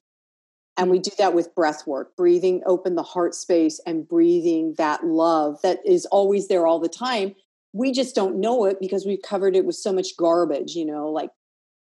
And 0.76 0.90
we 0.90 0.98
do 0.98 1.12
that 1.18 1.34
with 1.34 1.54
breath 1.54 1.86
work 1.86 2.16
breathing 2.16 2.62
open 2.66 2.96
the 2.96 3.02
heart 3.02 3.34
space 3.34 3.80
and 3.86 4.08
breathing 4.08 4.74
that 4.76 5.06
love 5.06 5.60
that 5.62 5.78
is 5.86 6.06
always 6.06 6.48
there 6.48 6.66
all 6.66 6.80
the 6.80 6.88
time. 6.88 7.34
We 7.72 7.90
just 7.92 8.14
don't 8.14 8.40
know 8.40 8.66
it 8.66 8.78
because 8.80 9.04
we've 9.04 9.22
covered 9.22 9.56
it 9.56 9.64
with 9.64 9.76
so 9.76 9.92
much 9.92 10.16
garbage 10.16 10.74
you 10.74 10.84
know 10.84 11.08
like 11.10 11.30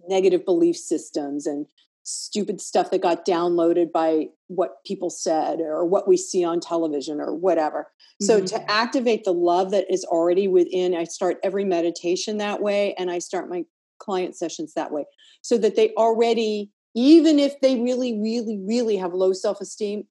negative 0.08 0.45
belief 0.45 0.77
systems 0.77 1.45
and 1.45 1.65
stupid 2.10 2.62
stuff 2.62 2.89
that 2.89 3.02
got 3.02 3.26
downloaded 3.26 3.91
by 3.91 4.28
what 4.48 4.84
people 4.86 5.10
said 5.10 5.60
or 5.60 5.86
what 5.86 6.08
we 6.08 6.15
see 6.15 6.41
on 6.41 6.62
television 6.62 7.20
or 7.20 7.36
whatever. 7.36 7.91
Mm-hmm. 8.24 8.26
So 8.26 8.58
to 8.58 8.72
activate 8.72 9.26
the 9.26 9.34
love 9.34 9.72
that 9.72 9.91
is 9.91 10.06
already 10.06 10.48
within, 10.48 10.96
I 10.96 11.04
start 11.04 11.38
every 11.43 11.65
meditation 11.65 12.38
that 12.38 12.62
way 12.62 12.96
and 12.98 13.12
I 13.12 13.20
start 13.20 13.50
my 13.50 13.65
client 14.00 14.38
sessions 14.38 14.74
that 14.76 14.91
way 14.91 15.06
so 15.41 15.58
that 15.58 15.76
they 15.76 15.91
already 15.96 16.72
even 16.96 17.39
if 17.39 17.60
they 17.62 17.82
really 17.82 18.20
really 18.22 18.60
really 18.65 18.96
have 18.96 19.12
low 19.12 19.34
self-esteem 19.34 20.04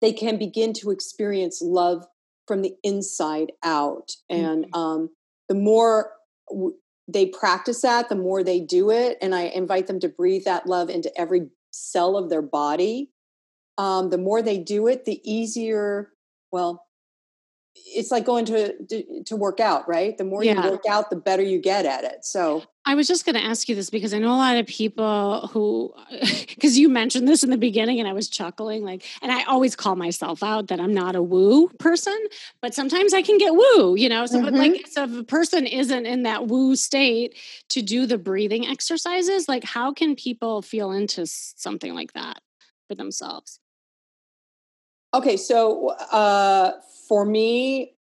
they 0.00 0.12
can 0.12 0.38
begin 0.38 0.72
to 0.72 0.92
experience 0.92 1.60
love 1.60 2.06
from 2.46 2.62
the 2.62 2.72
inside 2.84 3.50
out 3.64 4.12
and 4.28 4.66
mm-hmm. 4.66 4.80
um, 4.80 5.10
the 5.48 5.54
more 5.56 6.12
they 7.08 7.26
practice 7.26 7.82
that, 7.82 8.08
the 8.08 8.16
more 8.16 8.42
they 8.42 8.60
do 8.60 8.90
it. 8.90 9.18
And 9.20 9.34
I 9.34 9.42
invite 9.42 9.86
them 9.86 10.00
to 10.00 10.08
breathe 10.08 10.44
that 10.44 10.66
love 10.66 10.90
into 10.90 11.12
every 11.18 11.48
cell 11.72 12.16
of 12.16 12.30
their 12.30 12.42
body. 12.42 13.10
Um, 13.78 14.10
the 14.10 14.18
more 14.18 14.42
they 14.42 14.58
do 14.58 14.86
it, 14.86 15.04
the 15.04 15.20
easier, 15.24 16.10
well, 16.52 16.86
it's 17.74 18.10
like 18.10 18.24
going 18.24 18.44
to, 18.46 18.76
to, 18.86 19.24
to 19.24 19.36
work 19.36 19.60
out, 19.60 19.88
right? 19.88 20.16
The 20.16 20.24
more 20.24 20.44
yeah. 20.44 20.64
you 20.64 20.70
work 20.70 20.84
out, 20.88 21.10
the 21.10 21.16
better 21.16 21.42
you 21.42 21.58
get 21.58 21.86
at 21.86 22.04
it. 22.04 22.24
So 22.24 22.64
I 22.84 22.94
was 22.94 23.06
just 23.06 23.24
going 23.24 23.34
to 23.34 23.42
ask 23.42 23.68
you 23.68 23.74
this 23.74 23.90
because 23.90 24.14
I 24.14 24.18
know 24.18 24.32
a 24.32 24.36
lot 24.36 24.56
of 24.56 24.66
people 24.66 25.48
who, 25.48 25.92
because 26.48 26.78
you 26.78 26.88
mentioned 26.88 27.28
this 27.28 27.42
in 27.42 27.50
the 27.50 27.58
beginning 27.58 28.00
and 28.00 28.08
I 28.08 28.12
was 28.12 28.28
chuckling, 28.28 28.84
like, 28.84 29.04
and 29.22 29.30
I 29.30 29.44
always 29.44 29.76
call 29.76 29.96
myself 29.96 30.42
out 30.42 30.68
that 30.68 30.80
I'm 30.80 30.94
not 30.94 31.14
a 31.14 31.22
woo 31.22 31.68
person, 31.78 32.18
but 32.60 32.74
sometimes 32.74 33.14
I 33.14 33.22
can 33.22 33.38
get 33.38 33.54
woo, 33.54 33.94
you 33.96 34.08
know? 34.08 34.26
So, 34.26 34.36
mm-hmm. 34.36 34.44
but 34.46 34.54
like, 34.54 34.72
mm-hmm. 34.72 34.90
so 34.90 35.04
if 35.04 35.18
a 35.18 35.24
person 35.24 35.66
isn't 35.66 36.06
in 36.06 36.24
that 36.24 36.46
woo 36.46 36.74
state 36.76 37.36
to 37.70 37.82
do 37.82 38.06
the 38.06 38.18
breathing 38.18 38.66
exercises, 38.66 39.48
like, 39.48 39.64
how 39.64 39.92
can 39.92 40.16
people 40.16 40.62
feel 40.62 40.92
into 40.92 41.26
something 41.26 41.94
like 41.94 42.12
that 42.14 42.40
for 42.88 42.94
themselves? 42.94 43.60
Okay. 45.14 45.36
So, 45.36 45.88
uh, 45.88 46.72
for 47.08 47.24
me, 47.24 47.94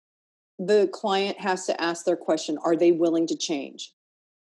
the 0.60 0.90
client 0.92 1.40
has 1.40 1.66
to 1.66 1.82
ask 1.82 2.06
their 2.06 2.18
question 2.18 2.58
Are 2.64 2.76
they 2.76 2.92
willing 2.92 3.28
to 3.28 3.36
change? 3.36 3.94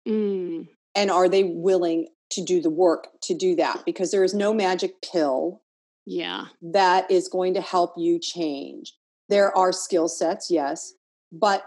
Mm. 0.07 0.69
And 0.95 1.11
are 1.11 1.29
they 1.29 1.45
willing 1.45 2.09
to 2.31 2.45
do 2.45 2.61
the 2.61 2.71
work 2.71 3.09
to 3.23 3.35
do 3.35 3.55
that? 3.57 3.85
Because 3.85 4.11
there 4.11 4.25
is 4.25 4.35
no 4.35 4.53
magic 4.53 5.01
pill 5.03 5.63
yeah 6.07 6.47
that 6.61 7.11
is 7.11 7.29
going 7.29 7.55
to 7.55 7.61
help 7.61 7.95
you 7.97 8.19
change. 8.19 8.95
There 9.29 9.57
are 9.57 9.73
skill 9.73 10.09
sets, 10.09 10.51
yes, 10.51 10.95
but 11.31 11.65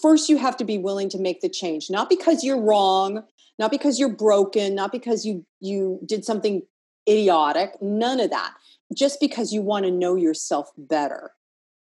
first 0.00 0.28
you 0.28 0.38
have 0.38 0.56
to 0.56 0.64
be 0.64 0.78
willing 0.78 1.10
to 1.10 1.18
make 1.18 1.42
the 1.42 1.48
change, 1.48 1.90
not 1.90 2.08
because 2.08 2.42
you're 2.42 2.60
wrong, 2.60 3.22
not 3.58 3.70
because 3.70 3.98
you're 3.98 4.14
broken, 4.14 4.74
not 4.74 4.92
because 4.92 5.26
you 5.26 5.44
you 5.60 6.00
did 6.06 6.24
something 6.24 6.62
idiotic, 7.08 7.80
none 7.82 8.20
of 8.20 8.30
that. 8.30 8.54
Just 8.94 9.20
because 9.20 9.52
you 9.52 9.62
want 9.62 9.84
to 9.84 9.90
know 9.90 10.14
yourself 10.14 10.70
better. 10.76 11.32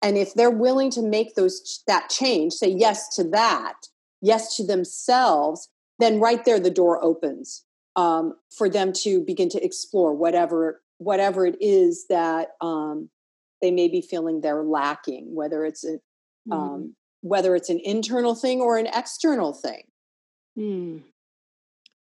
And 0.01 0.17
if 0.17 0.35
they're 0.35 0.51
willing 0.51 0.91
to 0.93 1.03
make 1.03 1.35
those 1.35 1.83
that 1.87 2.09
change, 2.09 2.53
say 2.55 2.69
yes 2.69 3.15
to 3.17 3.25
that, 3.31 3.75
yes 4.23 4.57
to 4.57 4.65
themselves, 4.65 5.69
then 5.99 6.21
right 6.21 6.45
there 6.45 6.61
the 6.61 6.71
door 6.71 7.03
opens 7.03 7.65
um, 7.97 8.35
for 8.57 8.69
them 8.69 8.93
to 8.93 9.21
begin 9.21 9.49
to 9.51 9.65
explore 9.65 10.15
whatever 10.15 10.81
whatever 10.99 11.47
it 11.47 11.57
is 11.61 12.07
that 12.09 12.51
um, 12.61 13.09
they 13.63 13.71
may 13.71 13.89
be 13.89 14.01
feeling 14.01 14.41
they're 14.41 14.65
lacking, 14.65 15.35
whether 15.35 15.65
it's 15.65 15.85
a, 15.85 15.99
mm. 16.49 16.53
um, 16.53 16.95
whether 17.21 17.55
it's 17.55 17.71
an 17.71 17.81
internal 17.85 18.35
thing 18.35 18.61
or 18.61 18.79
an 18.79 18.89
external 18.93 19.53
thing. 19.53 19.83
Mm. 20.59 21.03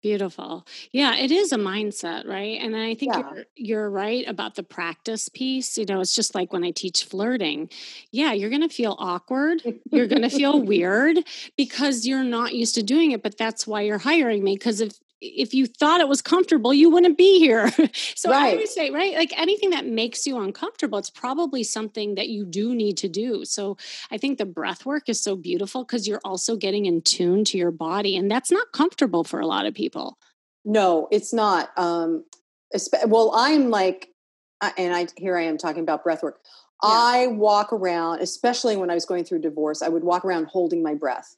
Beautiful. 0.01 0.65
Yeah, 0.91 1.15
it 1.15 1.29
is 1.29 1.51
a 1.51 1.57
mindset, 1.57 2.27
right? 2.27 2.59
And 2.59 2.75
I 2.75 2.95
think 2.95 3.13
yeah. 3.13 3.33
you're 3.33 3.45
you're 3.55 3.89
right 3.89 4.27
about 4.27 4.55
the 4.55 4.63
practice 4.63 5.29
piece. 5.29 5.77
You 5.77 5.85
know, 5.85 6.01
it's 6.01 6.15
just 6.15 6.33
like 6.33 6.51
when 6.51 6.63
I 6.63 6.71
teach 6.71 7.03
flirting. 7.03 7.69
Yeah, 8.11 8.33
you're 8.33 8.49
going 8.49 8.67
to 8.67 8.73
feel 8.73 8.95
awkward. 8.97 9.61
You're 9.91 10.07
going 10.07 10.23
to 10.23 10.29
feel 10.29 10.59
weird 10.63 11.19
because 11.55 12.07
you're 12.07 12.23
not 12.23 12.55
used 12.55 12.73
to 12.75 12.83
doing 12.83 13.11
it, 13.11 13.21
but 13.21 13.37
that's 13.37 13.67
why 13.67 13.81
you're 13.81 13.99
hiring 13.99 14.43
me 14.43 14.55
because 14.55 14.81
if 14.81 14.99
if 15.21 15.53
you 15.53 15.67
thought 15.67 16.01
it 16.01 16.07
was 16.07 16.21
comfortable, 16.21 16.73
you 16.73 16.89
wouldn't 16.89 17.17
be 17.17 17.37
here. 17.37 17.69
so 17.93 18.31
right. 18.31 18.53
I 18.53 18.55
would 18.55 18.67
say, 18.67 18.89
right, 18.89 19.13
like 19.13 19.37
anything 19.37 19.69
that 19.69 19.85
makes 19.85 20.25
you 20.25 20.39
uncomfortable, 20.39 20.97
it's 20.97 21.11
probably 21.11 21.63
something 21.63 22.15
that 22.15 22.29
you 22.29 22.43
do 22.43 22.73
need 22.73 22.97
to 22.97 23.07
do. 23.07 23.45
So 23.45 23.77
I 24.09 24.17
think 24.17 24.39
the 24.39 24.45
breath 24.45 24.85
work 24.85 25.07
is 25.07 25.21
so 25.21 25.35
beautiful 25.35 25.83
because 25.83 26.07
you're 26.07 26.21
also 26.25 26.55
getting 26.55 26.87
in 26.87 27.01
tune 27.03 27.45
to 27.45 27.57
your 27.57 27.71
body, 27.71 28.17
and 28.17 28.29
that's 28.29 28.51
not 28.51 28.71
comfortable 28.71 29.23
for 29.23 29.39
a 29.39 29.45
lot 29.45 29.67
of 29.67 29.75
people. 29.75 30.17
No, 30.65 31.07
it's 31.11 31.33
not. 31.33 31.69
Um, 31.77 32.25
well, 33.05 33.31
I'm 33.35 33.69
like, 33.69 34.09
and 34.77 34.93
I 34.93 35.07
here 35.17 35.37
I 35.37 35.43
am 35.43 35.57
talking 35.57 35.83
about 35.83 36.03
breath 36.03 36.23
work. 36.23 36.39
Yeah. 36.83 36.89
I 36.91 37.27
walk 37.27 37.73
around, 37.73 38.21
especially 38.21 38.75
when 38.75 38.89
I 38.89 38.95
was 38.95 39.05
going 39.05 39.23
through 39.23 39.39
divorce, 39.39 39.83
I 39.83 39.87
would 39.87 40.03
walk 40.03 40.25
around 40.25 40.45
holding 40.45 40.81
my 40.81 40.95
breath. 40.95 41.35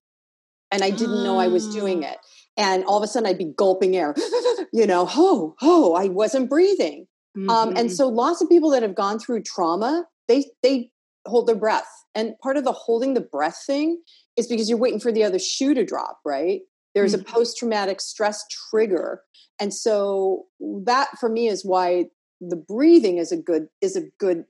And 0.72 0.82
I 0.82 0.89
didn't 0.89 1.24
know 1.24 1.38
I 1.38 1.48
was 1.48 1.72
doing 1.74 2.04
ah. 2.04 2.12
it 2.12 2.17
and 2.58 2.84
all 2.86 2.98
of 2.98 3.04
a 3.04 3.08
sudden 3.08 3.28
I'd 3.28 3.38
be 3.38 3.54
gulping 3.58 3.96
air, 3.96 4.13
you 4.74 4.86
know, 4.86 5.08
oh, 5.12 5.56
oh, 5.62 5.94
I 5.94 6.08
wasn't 6.08 6.50
breathing. 6.50 7.08
Mm-hmm. 7.38 7.50
Um, 7.50 7.70
and 7.70 7.78
mm-hmm. 7.78 7.89
so 7.89 8.08
lots 8.08 8.42
of 8.42 8.50
people 8.50 8.70
that 8.72 8.84
have 8.84 8.96
gone 8.96 9.20
through 9.20 9.44
trauma, 9.44 10.06
they 10.28 10.46
they 10.62 10.92
hold 11.26 11.48
their 11.48 11.56
breath. 11.56 11.89
And 12.16 12.38
part 12.44 12.58
of 12.58 12.63
the 12.63 12.72
holding 12.72 13.13
the 13.13 13.22
breath 13.22 13.63
thing 13.66 14.02
is 14.38 14.48
because 14.48 14.70
you're 14.70 14.78
waiting 14.78 15.00
for 15.00 15.12
the 15.12 15.24
other 15.24 15.39
shoe 15.39 15.74
to 15.74 15.84
drop, 15.84 16.20
right? 16.26 16.62
There's 16.94 17.16
mm-hmm. 17.16 17.28
a 17.28 17.32
post-traumatic 17.32 18.02
stress 18.02 18.46
trigger. 18.70 19.22
And 19.60 19.74
so 19.74 20.44
that 20.86 21.18
for 21.20 21.30
me 21.30 21.48
is 21.48 21.66
why 21.66 22.06
the 22.39 22.56
breathing 22.56 23.18
is 23.18 23.32
a 23.32 23.38
good 23.38 23.68
is 23.82 23.96
a 23.96 24.04
good 24.20 24.46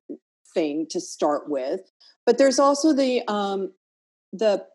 thing 0.54 0.88
to 0.89 1.00
start 1.00 1.50
with. 1.50 1.82
But 2.26 2.38
there's 2.38 2.60
also 2.60 2.94
the 2.94 3.22
um 3.28 3.74
the 4.34 4.66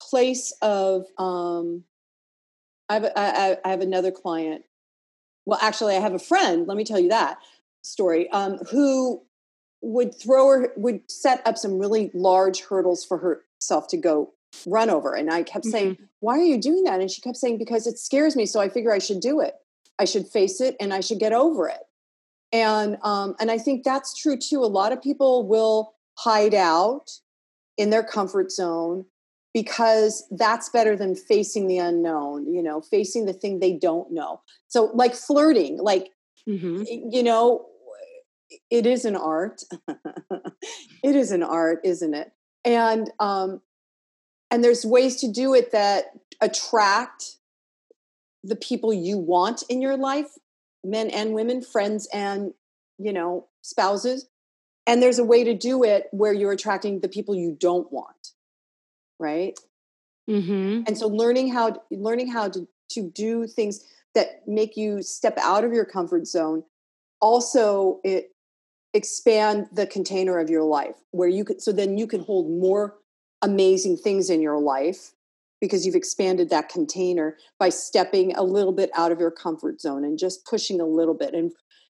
place 0.00 0.52
of 0.62 1.06
um 1.18 1.84
I 2.90 2.94
have, 2.94 3.12
I, 3.16 3.56
I 3.64 3.70
have 3.70 3.80
another 3.80 4.10
client. 4.10 4.64
Well, 5.46 5.58
actually, 5.62 5.96
I 5.96 6.00
have 6.00 6.12
a 6.12 6.18
friend. 6.18 6.66
Let 6.66 6.76
me 6.76 6.84
tell 6.84 6.98
you 6.98 7.08
that 7.08 7.38
story. 7.82 8.28
Um, 8.30 8.58
who 8.70 9.22
would 9.80 10.14
throw 10.14 10.48
her 10.48 10.72
would 10.76 11.10
set 11.10 11.40
up 11.46 11.56
some 11.56 11.78
really 11.78 12.10
large 12.12 12.62
hurdles 12.62 13.04
for 13.04 13.40
herself 13.58 13.88
to 13.88 13.96
go 13.96 14.34
run 14.66 14.90
over. 14.90 15.14
And 15.14 15.30
I 15.30 15.42
kept 15.42 15.64
saying, 15.64 15.94
mm-hmm. 15.94 16.04
Why 16.18 16.34
are 16.34 16.44
you 16.44 16.60
doing 16.60 16.84
that? 16.84 17.00
And 17.00 17.10
she 17.10 17.22
kept 17.22 17.38
saying, 17.38 17.56
Because 17.56 17.86
it 17.86 17.98
scares 17.98 18.36
me. 18.36 18.44
So 18.44 18.60
I 18.60 18.68
figure 18.68 18.92
I 18.92 18.98
should 18.98 19.20
do 19.20 19.40
it. 19.40 19.54
I 19.98 20.04
should 20.04 20.26
face 20.26 20.60
it 20.60 20.76
and 20.80 20.92
I 20.92 21.00
should 21.00 21.18
get 21.18 21.32
over 21.32 21.68
it. 21.68 21.80
And 22.52 22.98
um, 23.02 23.36
and 23.40 23.50
I 23.50 23.58
think 23.58 23.84
that's 23.84 24.14
true 24.14 24.36
too. 24.36 24.64
A 24.64 24.66
lot 24.66 24.92
of 24.92 25.00
people 25.00 25.46
will 25.46 25.94
hide 26.18 26.54
out 26.54 27.10
in 27.78 27.90
their 27.90 28.02
comfort 28.02 28.50
zone 28.50 29.06
because 29.52 30.26
that's 30.30 30.68
better 30.68 30.96
than 30.96 31.14
facing 31.14 31.66
the 31.66 31.78
unknown, 31.78 32.52
you 32.52 32.62
know, 32.62 32.80
facing 32.80 33.26
the 33.26 33.32
thing 33.32 33.58
they 33.58 33.72
don't 33.72 34.12
know. 34.12 34.40
So 34.68 34.90
like 34.94 35.14
flirting, 35.14 35.78
like 35.78 36.10
mm-hmm. 36.48 36.82
you 36.86 37.22
know, 37.22 37.66
it 38.70 38.86
is 38.86 39.04
an 39.04 39.16
art. 39.16 39.62
it 41.02 41.16
is 41.16 41.32
an 41.32 41.42
art, 41.42 41.80
isn't 41.84 42.14
it? 42.14 42.32
And 42.64 43.10
um 43.18 43.60
and 44.50 44.64
there's 44.64 44.84
ways 44.84 45.16
to 45.16 45.30
do 45.30 45.54
it 45.54 45.72
that 45.72 46.06
attract 46.40 47.36
the 48.42 48.56
people 48.56 48.92
you 48.92 49.18
want 49.18 49.62
in 49.68 49.82
your 49.82 49.96
life 49.96 50.30
men 50.84 51.10
and 51.10 51.34
women 51.34 51.62
friends 51.62 52.08
and 52.12 52.52
you 52.98 53.12
know 53.12 53.46
spouses 53.62 54.26
and 54.86 55.02
there's 55.02 55.18
a 55.18 55.24
way 55.24 55.44
to 55.44 55.54
do 55.54 55.84
it 55.84 56.06
where 56.10 56.32
you're 56.32 56.52
attracting 56.52 57.00
the 57.00 57.08
people 57.08 57.34
you 57.34 57.56
don't 57.58 57.92
want 57.92 58.19
right 59.20 59.58
mm-hmm. 60.28 60.82
and 60.86 60.98
so 60.98 61.06
learning 61.06 61.52
how 61.52 61.80
learning 61.90 62.28
how 62.28 62.48
to 62.48 62.66
to 62.90 63.08
do 63.10 63.46
things 63.46 63.84
that 64.14 64.42
make 64.46 64.76
you 64.76 65.02
step 65.02 65.38
out 65.38 65.64
of 65.64 65.72
your 65.72 65.84
comfort 65.84 66.26
zone 66.26 66.64
also 67.20 68.00
it 68.02 68.32
expand 68.92 69.66
the 69.72 69.86
container 69.86 70.38
of 70.38 70.50
your 70.50 70.64
life 70.64 70.96
where 71.12 71.28
you 71.28 71.44
could 71.44 71.62
so 71.62 71.70
then 71.70 71.96
you 71.96 72.06
can 72.06 72.20
hold 72.20 72.50
more 72.50 72.96
amazing 73.42 73.96
things 73.96 74.28
in 74.30 74.40
your 74.40 74.58
life 74.58 75.12
because 75.60 75.86
you've 75.86 75.94
expanded 75.94 76.50
that 76.50 76.68
container 76.68 77.36
by 77.58 77.68
stepping 77.68 78.34
a 78.34 78.42
little 78.42 78.72
bit 78.72 78.90
out 78.96 79.12
of 79.12 79.20
your 79.20 79.30
comfort 79.30 79.80
zone 79.80 80.04
and 80.04 80.18
just 80.18 80.44
pushing 80.44 80.80
a 80.80 80.86
little 80.86 81.14
bit 81.14 81.34
and 81.34 81.52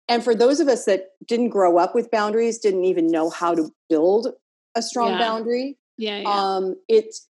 and 0.09 0.23
for 0.23 0.35
those 0.35 0.61
of 0.61 0.69
us 0.69 0.85
that 0.85 1.11
didn't 1.27 1.49
grow 1.49 1.79
up 1.79 1.95
with 1.95 2.11
boundaries 2.11 2.59
didn't 2.59 2.85
even 2.85 3.07
know 3.07 3.31
how 3.31 3.55
to 3.55 3.71
build 3.89 4.29
a 4.75 4.83
strong 4.83 5.13
yeah. 5.13 5.19
boundary 5.19 5.79
yeah, 5.97 6.21
yeah. 6.21 6.29
um 6.29 6.77
it's 6.89 7.29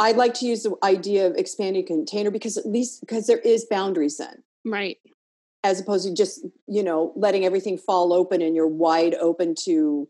I'd 0.00 0.16
like 0.16 0.34
to 0.34 0.46
use 0.46 0.62
the 0.62 0.76
idea 0.84 1.26
of 1.26 1.36
expanding 1.36 1.86
container 1.86 2.30
because 2.30 2.56
at 2.56 2.66
least 2.66 3.00
because 3.00 3.26
there 3.26 3.38
is 3.38 3.66
boundaries 3.68 4.18
then 4.18 4.42
right 4.64 4.98
as 5.64 5.80
opposed 5.80 6.06
to 6.06 6.14
just 6.14 6.44
you 6.66 6.82
know 6.82 7.12
letting 7.16 7.44
everything 7.44 7.78
fall 7.78 8.12
open 8.12 8.42
and 8.42 8.54
you're 8.54 8.66
wide 8.66 9.14
open 9.14 9.54
to 9.64 10.08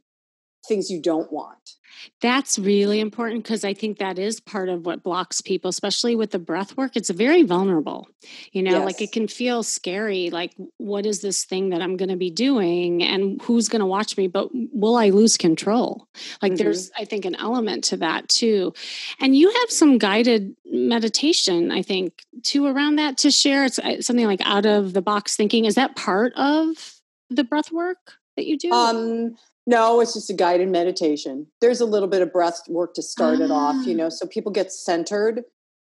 things 0.67 0.91
you 0.91 1.01
don't 1.01 1.33
want 1.33 1.79
that's 2.21 2.59
really 2.59 3.01
important 3.01 3.43
because 3.43 3.65
I 3.65 3.75
think 3.75 3.99
that 3.99 4.19
is 4.19 4.41
part 4.41 4.69
of 4.69 4.87
what 4.87 5.03
blocks 5.03 5.41
people, 5.41 5.69
especially 5.69 6.17
with 6.17 6.31
the 6.31 6.39
breath 6.39 6.77
work. 6.77 6.97
It's 6.97 7.11
very 7.11 7.43
vulnerable. 7.43 8.09
You 8.53 8.63
know, 8.63 8.79
yes. 8.79 8.85
like 8.85 9.01
it 9.01 9.13
can 9.13 9.29
feel 9.29 9.63
scary. 9.63 10.31
Like, 10.31 10.55
what 10.77 11.07
is 11.07 11.21
this 11.21 11.45
thing 11.45 11.71
that 11.71 11.81
I'm 11.81 11.97
going 11.97 12.09
to 12.09 12.17
be 12.17 12.31
doing 12.31 13.03
and 13.03 13.41
who's 13.43 13.69
going 13.69 13.81
to 13.81 13.87
watch 13.87 14.17
me? 14.17 14.27
But 14.27 14.49
will 14.53 14.97
I 14.97 15.11
lose 15.11 15.37
control? 15.37 16.09
Like, 16.43 16.53
mm-hmm. 16.53 16.63
there's, 16.63 16.91
I 16.97 17.05
think, 17.05 17.25
an 17.25 17.37
element 17.37 17.85
to 17.85 17.97
that 17.99 18.29
too. 18.29 18.73
And 19.21 19.37
you 19.37 19.51
have 19.51 19.71
some 19.71 19.99
guided 19.99 20.55
meditation, 20.67 21.71
I 21.71 21.83
think, 21.83 22.25
too, 22.43 22.67
around 22.67 22.97
that 22.97 23.19
to 23.19 23.31
share. 23.31 23.65
It's 23.65 23.79
uh, 23.79 24.03
something 24.03 24.27
like 24.27 24.43
out 24.45 24.67
of 24.67 24.93
the 24.93 25.03
box 25.03 25.37
thinking. 25.37 25.65
Is 25.65 25.77
that 25.77 25.97
part 25.97 26.33
of 26.35 26.95
the 27.31 27.45
breath 27.45 27.71
work 27.71 28.15
that 28.37 28.47
you 28.47 28.59
do? 28.59 28.73
Um, 28.73 29.37
no, 29.69 30.01
it's 30.01 30.15
just 30.15 30.31
a 30.31 30.35
guided 30.35 30.71
meditation. 30.71 31.47
There's 31.61 31.83
a 31.83 31.85
little 31.85 32.09
bit 32.09 32.23
of 32.23 32.33
breath 32.33 32.63
work 32.69 32.95
to 32.95 33.03
start 33.03 33.39
ah. 33.39 33.45
it 33.45 33.51
off, 33.51 33.87
you 33.87 33.93
ah. 33.93 33.97
know, 33.99 34.09
so 34.09 34.27
people 34.27 34.51
get 34.51 34.73
centered. 34.73 35.43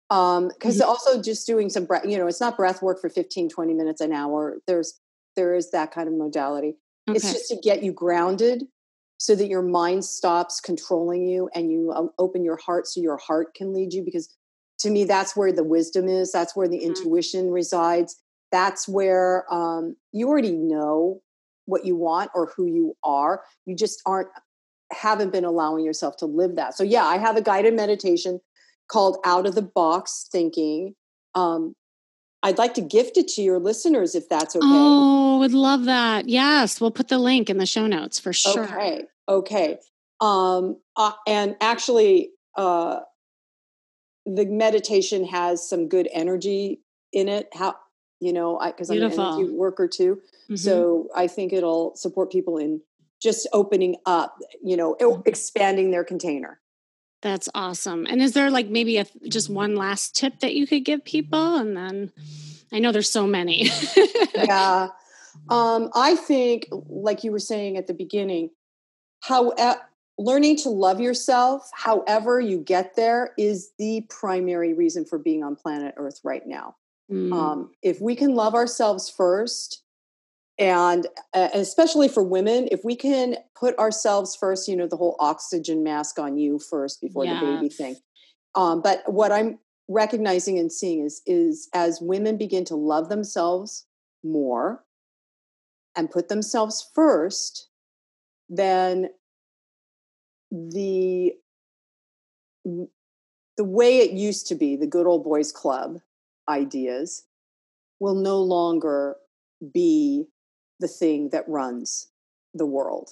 Um, 0.09 0.47
because 0.47 0.77
mm-hmm. 0.77 0.87
also 0.87 1.21
just 1.21 1.45
doing 1.45 1.69
some 1.69 1.83
breath, 1.83 2.05
you 2.05 2.17
know, 2.17 2.27
it's 2.27 2.39
not 2.39 2.55
breath 2.55 2.81
work 2.81 3.01
for 3.01 3.09
15, 3.09 3.49
20 3.49 3.73
minutes 3.73 3.99
an 3.99 4.13
hour. 4.13 4.57
There's 4.67 5.01
there 5.35 5.53
is 5.53 5.71
that 5.71 5.91
kind 5.91 6.07
of 6.07 6.13
modality. 6.13 6.75
Okay. 7.09 7.17
It's 7.17 7.33
just 7.33 7.49
to 7.49 7.57
get 7.61 7.83
you 7.83 7.91
grounded 7.91 8.63
so 9.17 9.35
that 9.35 9.47
your 9.47 9.61
mind 9.61 10.05
stops 10.05 10.61
controlling 10.61 11.27
you 11.27 11.49
and 11.53 11.69
you 11.69 11.91
um, 11.93 12.09
open 12.19 12.45
your 12.45 12.57
heart 12.57 12.87
so 12.87 13.01
your 13.01 13.17
heart 13.17 13.53
can 13.53 13.73
lead 13.73 13.91
you 13.91 14.03
because 14.03 14.33
to 14.79 14.89
me 14.89 15.03
that's 15.03 15.35
where 15.35 15.51
the 15.51 15.63
wisdom 15.63 16.07
is 16.07 16.31
that's 16.31 16.55
where 16.55 16.67
the 16.67 16.77
mm-hmm. 16.77 16.87
intuition 16.87 17.49
resides 17.49 18.21
that's 18.51 18.87
where 18.87 19.51
um, 19.51 19.95
you 20.11 20.27
already 20.27 20.51
know 20.51 21.21
what 21.65 21.85
you 21.85 21.95
want 21.95 22.31
or 22.35 22.51
who 22.55 22.65
you 22.65 22.95
are. 23.03 23.43
You 23.65 23.75
just 23.75 24.01
aren't 24.05 24.29
haven't 24.91 25.31
been 25.31 25.45
allowing 25.45 25.83
yourself 25.83 26.17
to 26.17 26.25
live 26.25 26.55
that. 26.55 26.75
So 26.75 26.83
yeah, 26.83 27.05
I 27.05 27.17
have 27.17 27.35
a 27.35 27.41
guided 27.41 27.73
meditation 27.73 28.39
called 28.87 29.17
Out 29.25 29.45
of 29.45 29.55
the 29.55 29.61
Box 29.61 30.27
Thinking. 30.31 30.95
Um, 31.35 31.75
I'd 32.43 32.57
like 32.57 32.73
to 32.75 32.81
gift 32.81 33.17
it 33.17 33.27
to 33.29 33.41
your 33.41 33.57
listeners 33.57 34.15
if 34.15 34.27
that's 34.29 34.55
okay. 34.55 34.65
Oh, 34.65 35.39
would 35.39 35.53
love 35.53 35.85
that. 35.85 36.27
Yes, 36.27 36.79
we'll 36.79 36.91
put 36.91 37.07
the 37.07 37.17
link 37.17 37.49
in 37.49 37.57
the 37.57 37.65
show 37.65 37.87
notes 37.87 38.19
for 38.19 38.33
sure. 38.33 38.65
Okay. 38.65 39.03
Okay. 39.27 39.77
Um, 40.19 40.77
uh, 40.95 41.13
and 41.27 41.55
actually, 41.61 42.31
uh, 42.57 42.99
the 44.25 44.45
meditation 44.45 45.25
has 45.25 45.67
some 45.67 45.87
good 45.87 46.07
energy 46.13 46.81
in 47.11 47.27
it. 47.27 47.49
How 47.53 47.75
you 48.23 48.33
know, 48.33 48.59
because 48.65 48.89
I'm 48.89 49.01
an 49.01 49.11
energy 49.11 49.49
worker 49.51 49.87
too. 49.87 50.21
Mm-hmm. 50.45 50.55
So 50.55 51.09
I 51.15 51.27
think 51.27 51.53
it'll 51.53 51.95
support 51.95 52.31
people 52.31 52.57
in 52.57 52.81
just 53.21 53.47
opening 53.53 53.97
up, 54.05 54.37
you 54.63 54.77
know, 54.77 54.95
mm-hmm. 54.99 55.21
expanding 55.25 55.91
their 55.91 56.03
container. 56.03 56.59
That's 57.21 57.47
awesome. 57.55 58.05
And 58.09 58.21
is 58.21 58.33
there 58.33 58.49
like 58.49 58.67
maybe 58.67 58.97
a 58.97 59.05
just 59.27 59.49
one 59.49 59.75
last 59.75 60.15
tip 60.15 60.39
that 60.39 60.55
you 60.55 60.67
could 60.67 60.83
give 60.83 61.05
people? 61.05 61.55
And 61.55 61.75
then 61.75 62.11
I 62.71 62.79
know 62.79 62.91
there's 62.91 63.09
so 63.09 63.27
many. 63.27 63.69
yeah. 64.35 64.89
Um, 65.49 65.89
I 65.93 66.15
think, 66.15 66.67
like 66.71 67.23
you 67.23 67.31
were 67.31 67.39
saying 67.39 67.75
at 67.75 67.87
the 67.87 67.93
beginning, 67.93 68.51
how 69.21 69.49
uh, 69.49 69.75
learning 70.17 70.57
to 70.57 70.69
love 70.69 71.01
yourself, 71.01 71.69
however 71.73 72.39
you 72.39 72.59
get 72.59 72.95
there, 72.95 73.33
is 73.37 73.71
the 73.77 74.05
primary 74.09 74.73
reason 74.73 75.05
for 75.05 75.17
being 75.17 75.43
on 75.43 75.55
planet 75.55 75.95
Earth 75.97 76.21
right 76.23 76.45
now. 76.45 76.75
Mm. 77.13 77.33
Um, 77.33 77.71
if 77.83 78.01
we 78.01 78.15
can 78.15 78.33
love 78.33 78.55
ourselves 78.55 79.09
first, 79.09 79.83
and 80.57 81.05
uh, 81.33 81.49
especially 81.53 82.07
for 82.07 82.23
women, 82.23 82.67
if 82.71 82.83
we 82.83 82.95
can 82.95 83.37
put 83.55 83.77
ourselves 83.77 84.35
first, 84.35 84.67
you 84.67 84.75
know, 84.75 84.87
the 84.87 84.97
whole 84.97 85.15
oxygen 85.19 85.83
mask 85.83 86.17
on 86.17 86.37
you 86.37 86.59
first 86.59 87.01
before 87.01 87.25
yeah. 87.25 87.39
the 87.39 87.45
baby 87.45 87.69
thing. 87.69 87.95
Um, 88.55 88.81
but 88.81 89.03
what 89.05 89.31
I'm 89.31 89.59
recognizing 89.87 90.57
and 90.57 90.71
seeing 90.71 91.05
is 91.05 91.21
is 91.25 91.69
as 91.73 91.99
women 92.01 92.37
begin 92.37 92.65
to 92.65 92.75
love 92.75 93.09
themselves 93.09 93.85
more 94.23 94.83
and 95.95 96.09
put 96.09 96.29
themselves 96.29 96.89
first, 96.95 97.69
then 98.49 99.09
the 100.51 101.33
the 102.63 103.63
way 103.63 103.99
it 103.99 104.11
used 104.11 104.47
to 104.47 104.55
be, 104.55 104.75
the 104.75 104.87
good 104.87 105.05
old 105.05 105.23
boys 105.23 105.51
club, 105.51 105.99
ideas 106.47 107.25
will 107.99 108.15
no 108.15 108.41
longer 108.41 109.15
be 109.73 110.25
the 110.79 110.87
thing 110.87 111.29
that 111.29 111.47
runs 111.47 112.09
the 112.53 112.65
world. 112.65 113.11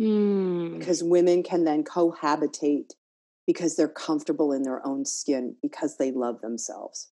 Mm. 0.00 0.78
Because 0.78 1.02
women 1.02 1.42
can 1.42 1.64
then 1.64 1.84
cohabitate 1.84 2.92
because 3.46 3.76
they're 3.76 3.88
comfortable 3.88 4.52
in 4.52 4.62
their 4.62 4.86
own 4.86 5.04
skin 5.04 5.56
because 5.62 5.96
they 5.96 6.12
love 6.12 6.40
themselves. 6.40 7.10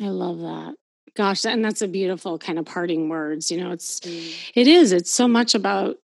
I 0.00 0.08
love 0.08 0.38
that. 0.38 0.74
Gosh, 1.14 1.44
and 1.44 1.64
that's 1.64 1.82
a 1.82 1.88
beautiful 1.88 2.38
kind 2.38 2.58
of 2.58 2.66
parting 2.66 3.08
words. 3.08 3.50
You 3.50 3.58
know, 3.58 3.70
it's 3.70 4.00
mm. 4.00 4.34
it 4.54 4.66
is. 4.68 4.92
It's 4.92 5.12
so 5.12 5.26
much 5.26 5.54
about 5.54 5.96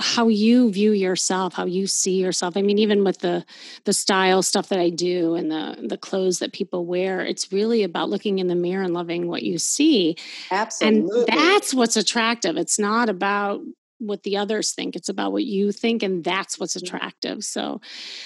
how 0.00 0.28
you 0.28 0.70
view 0.70 0.92
yourself 0.92 1.54
how 1.54 1.64
you 1.66 1.86
see 1.86 2.20
yourself. 2.20 2.56
I 2.56 2.62
mean 2.62 2.78
even 2.78 3.02
with 3.04 3.18
the 3.18 3.44
the 3.84 3.92
style 3.92 4.42
stuff 4.42 4.68
that 4.68 4.78
i 4.78 4.88
do 4.88 5.34
and 5.34 5.50
the 5.50 5.76
the 5.82 5.98
clothes 5.98 6.38
that 6.38 6.52
people 6.52 6.86
wear 6.86 7.20
it's 7.20 7.52
really 7.52 7.82
about 7.82 8.08
looking 8.08 8.38
in 8.38 8.46
the 8.46 8.54
mirror 8.54 8.84
and 8.84 8.94
loving 8.94 9.26
what 9.28 9.42
you 9.42 9.58
see. 9.58 10.16
Absolutely. 10.50 11.26
and 11.28 11.38
that's 11.38 11.74
what's 11.74 11.96
attractive. 11.96 12.56
It's 12.56 12.78
not 12.78 13.08
about 13.08 13.60
what 13.98 14.22
the 14.22 14.36
others 14.36 14.72
think 14.72 14.96
it's 14.96 15.08
about 15.08 15.32
what 15.32 15.44
you 15.44 15.72
think 15.72 16.02
and 16.02 16.24
that's 16.24 16.58
what's 16.58 16.76
attractive. 16.76 17.44
So 17.44 17.80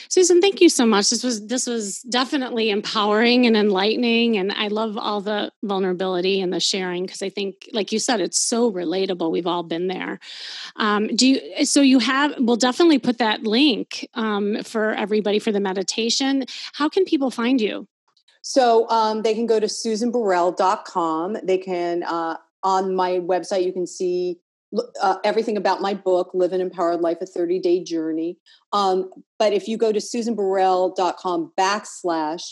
susan 0.09 0.41
thank 0.41 0.61
you 0.61 0.69
so 0.69 0.87
much. 0.87 1.11
This 1.11 1.23
was 1.23 1.47
this 1.47 1.67
was 1.67 2.01
definitely 2.03 2.71
empowering 2.71 3.47
and 3.47 3.57
enlightening 3.57 4.37
and 4.37 4.53
i 4.53 4.69
love 4.69 4.97
all 4.97 5.21
the 5.21 5.53
vulnerability 5.63 6.41
and 6.41 6.53
the 6.53 6.61
sharing 6.61 7.05
because 7.05 7.23
i 7.23 7.29
think 7.29 7.69
like 7.73 7.93
you 7.93 7.99
said 7.99 8.21
it's 8.21 8.39
so 8.39 8.73
relatable. 8.73 9.31
We've 9.31 9.47
all 9.47 9.63
been 9.63 9.89
there. 9.89 10.19
Um, 10.77 11.09
do 11.09 11.27
you 11.27 11.65
so 11.65 11.81
you 11.81 11.99
have 11.99 12.35
we'll 12.39 12.57
definitely 12.57 12.99
put 12.99 13.19
that 13.19 13.43
link 13.43 14.09
um, 14.15 14.63
for 14.63 14.93
everybody 14.95 15.39
for 15.39 15.53
the 15.53 15.61
meditation. 15.61 16.45
How 16.75 16.89
can 16.89 17.05
people 17.05 17.31
find 17.31 17.61
you? 17.61 17.87
So 18.43 18.89
um, 18.89 19.23
they 19.23 19.35
can 19.35 19.47
go 19.47 19.61
to 19.61 19.67
susanburrell.com 19.67 21.39
they 21.43 21.59
can 21.59 22.03
uh, 22.03 22.37
on 22.63 22.95
my 22.95 23.13
website 23.19 23.65
you 23.65 23.73
can 23.73 23.87
see 23.87 24.39
uh, 25.01 25.17
everything 25.25 25.57
about 25.57 25.81
my 25.81 25.95
book, 25.95 26.31
Live 26.35 26.53
an 26.53 26.61
Empowered 26.61 27.01
Life, 27.01 27.19
a 27.21 27.27
30 27.27 27.61
day 27.61 27.83
journey. 27.83 28.39
Um, 28.73 29.11
but 29.39 29.53
if 29.53 29.69
you 29.69 29.77
go 29.77 29.93
to 29.93 29.99
susanburrell.com 29.99 31.53
backslash 31.59 32.43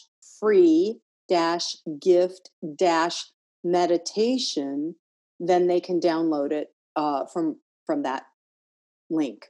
free 0.40 1.00
dash 1.28 1.76
gift 2.00 2.50
dash 2.76 3.24
meditation, 3.64 4.94
then 5.40 5.66
they 5.66 5.80
can 5.80 6.00
download 6.00 6.52
it 6.52 6.68
uh, 6.94 7.26
from 7.26 7.56
from 7.84 8.02
that 8.02 8.24
link. 9.10 9.46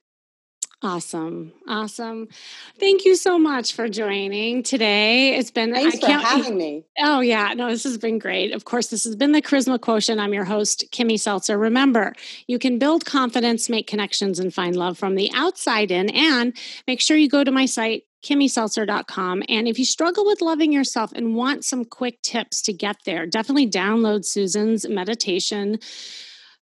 Awesome. 0.83 1.53
Awesome. 1.67 2.29
Thank 2.79 3.07
you 3.07 3.17
so 3.17 3.39
much 3.39 3.73
for 3.73 3.89
joining 3.89 4.63
today. 4.63 5.35
It's 5.37 5.51
been 5.51 5.73
Thanks 5.73 5.97
I 5.97 6.01
for 6.01 6.13
having 6.13 6.59
me. 6.59 6.85
Oh 6.99 7.21
yeah, 7.21 7.55
no, 7.55 7.71
this 7.71 7.85
has 7.85 7.97
been 7.97 8.19
great. 8.19 8.53
Of 8.53 8.67
course, 8.67 8.89
this 8.89 9.05
has 9.05 9.17
been 9.17 9.33
the 9.33 9.41
Charisma 9.41 9.81
Quotient. 9.81 10.21
I'm 10.21 10.35
your 10.35 10.45
host, 10.45 10.85
Kimmy 10.93 11.19
Seltzer. 11.19 11.57
Remember, 11.57 12.13
you 12.47 12.59
can 12.59 12.79
build 12.79 13.07
confidence, 13.07 13.71
make 13.71 13.87
connections, 13.87 14.39
and 14.39 14.53
find 14.53 14.77
love 14.77 14.99
from 14.99 15.15
the 15.15 15.31
outside 15.35 15.91
in. 15.91 16.11
And 16.11 16.55
make 16.87 17.01
sure 17.01 17.17
you 17.17 17.31
go 17.31 17.43
to 17.43 17.51
my 17.51 17.65
site, 17.65 18.03
kimmyseltzer.com. 18.23 19.45
And 19.49 19.67
if 19.67 19.79
you 19.79 19.87
struggle 19.87 20.27
with 20.27 20.43
loving 20.43 20.73
yourself 20.73 21.11
and 21.15 21.35
want 21.35 21.65
some 21.65 21.87
quick 21.87 22.21
tips 22.21 22.61
to 22.63 22.75
get 22.75 22.97
there, 23.07 23.25
definitely 23.27 23.71
download 23.71 24.27
Susan's 24.27 24.87
meditation 24.87 25.79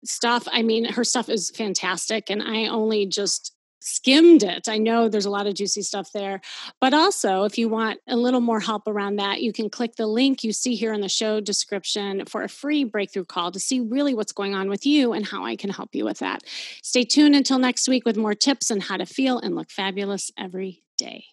stuff. 0.05 0.47
I 0.53 0.63
mean, 0.63 0.85
her 0.85 1.05
stuff 1.05 1.31
is 1.31 1.51
fantastic. 1.51 2.29
And 2.29 2.43
I 2.43 2.67
only 2.67 3.07
just 3.07 3.54
skimmed 3.85 4.43
it. 4.43 4.69
I 4.69 4.79
know 4.79 5.09
there's 5.09 5.27
a 5.27 5.31
lot 5.31 5.47
of 5.47 5.55
juicy 5.55 5.83
stuff 5.83 6.11
there. 6.13 6.41
But 6.81 6.95
also, 6.95 7.45
if 7.45 7.59
you 7.59 7.69
want 7.69 8.01
a 8.09 8.17
little 8.17 8.41
more 8.41 8.61
help 8.61 8.89
around 8.89 9.17
that, 9.17 9.43
you 9.43 9.53
can 9.53 9.69
click 9.69 9.97
the 9.97 10.07
link 10.07 10.43
you 10.43 10.53
see 10.53 10.75
here 10.75 10.93
in 10.93 11.03
the 11.03 11.09
show 11.09 11.41
description 11.41 12.25
for 12.25 12.43
a 12.43 12.49
free 12.49 12.85
breakthrough 12.85 13.25
call 13.25 13.53
to 13.53 13.61
see 13.61 13.81
really 13.81 14.15
what's 14.15 14.33
going 14.33 14.55
on 14.55 14.69
with 14.71 14.87
you 14.87 15.13
and 15.13 15.27
how 15.27 15.45
I 15.45 15.55
can 15.57 15.71
help 15.71 15.95
you 15.95 16.05
with 16.05 16.19
that. 16.19 16.43
Stay 16.83 17.05
tuned 17.05 17.37
until 17.37 17.59
next 17.59 17.87
week 17.87 18.05
with 18.05 18.17
more 18.17 18.35
tips 18.35 18.71
on 18.71 18.81
how 18.81 18.97
to 18.97 19.07
feel 19.07 19.39
and 19.39 19.55
look 19.55 19.71
fabulous 19.71 20.31
every 20.39 20.83
day. 20.97 21.27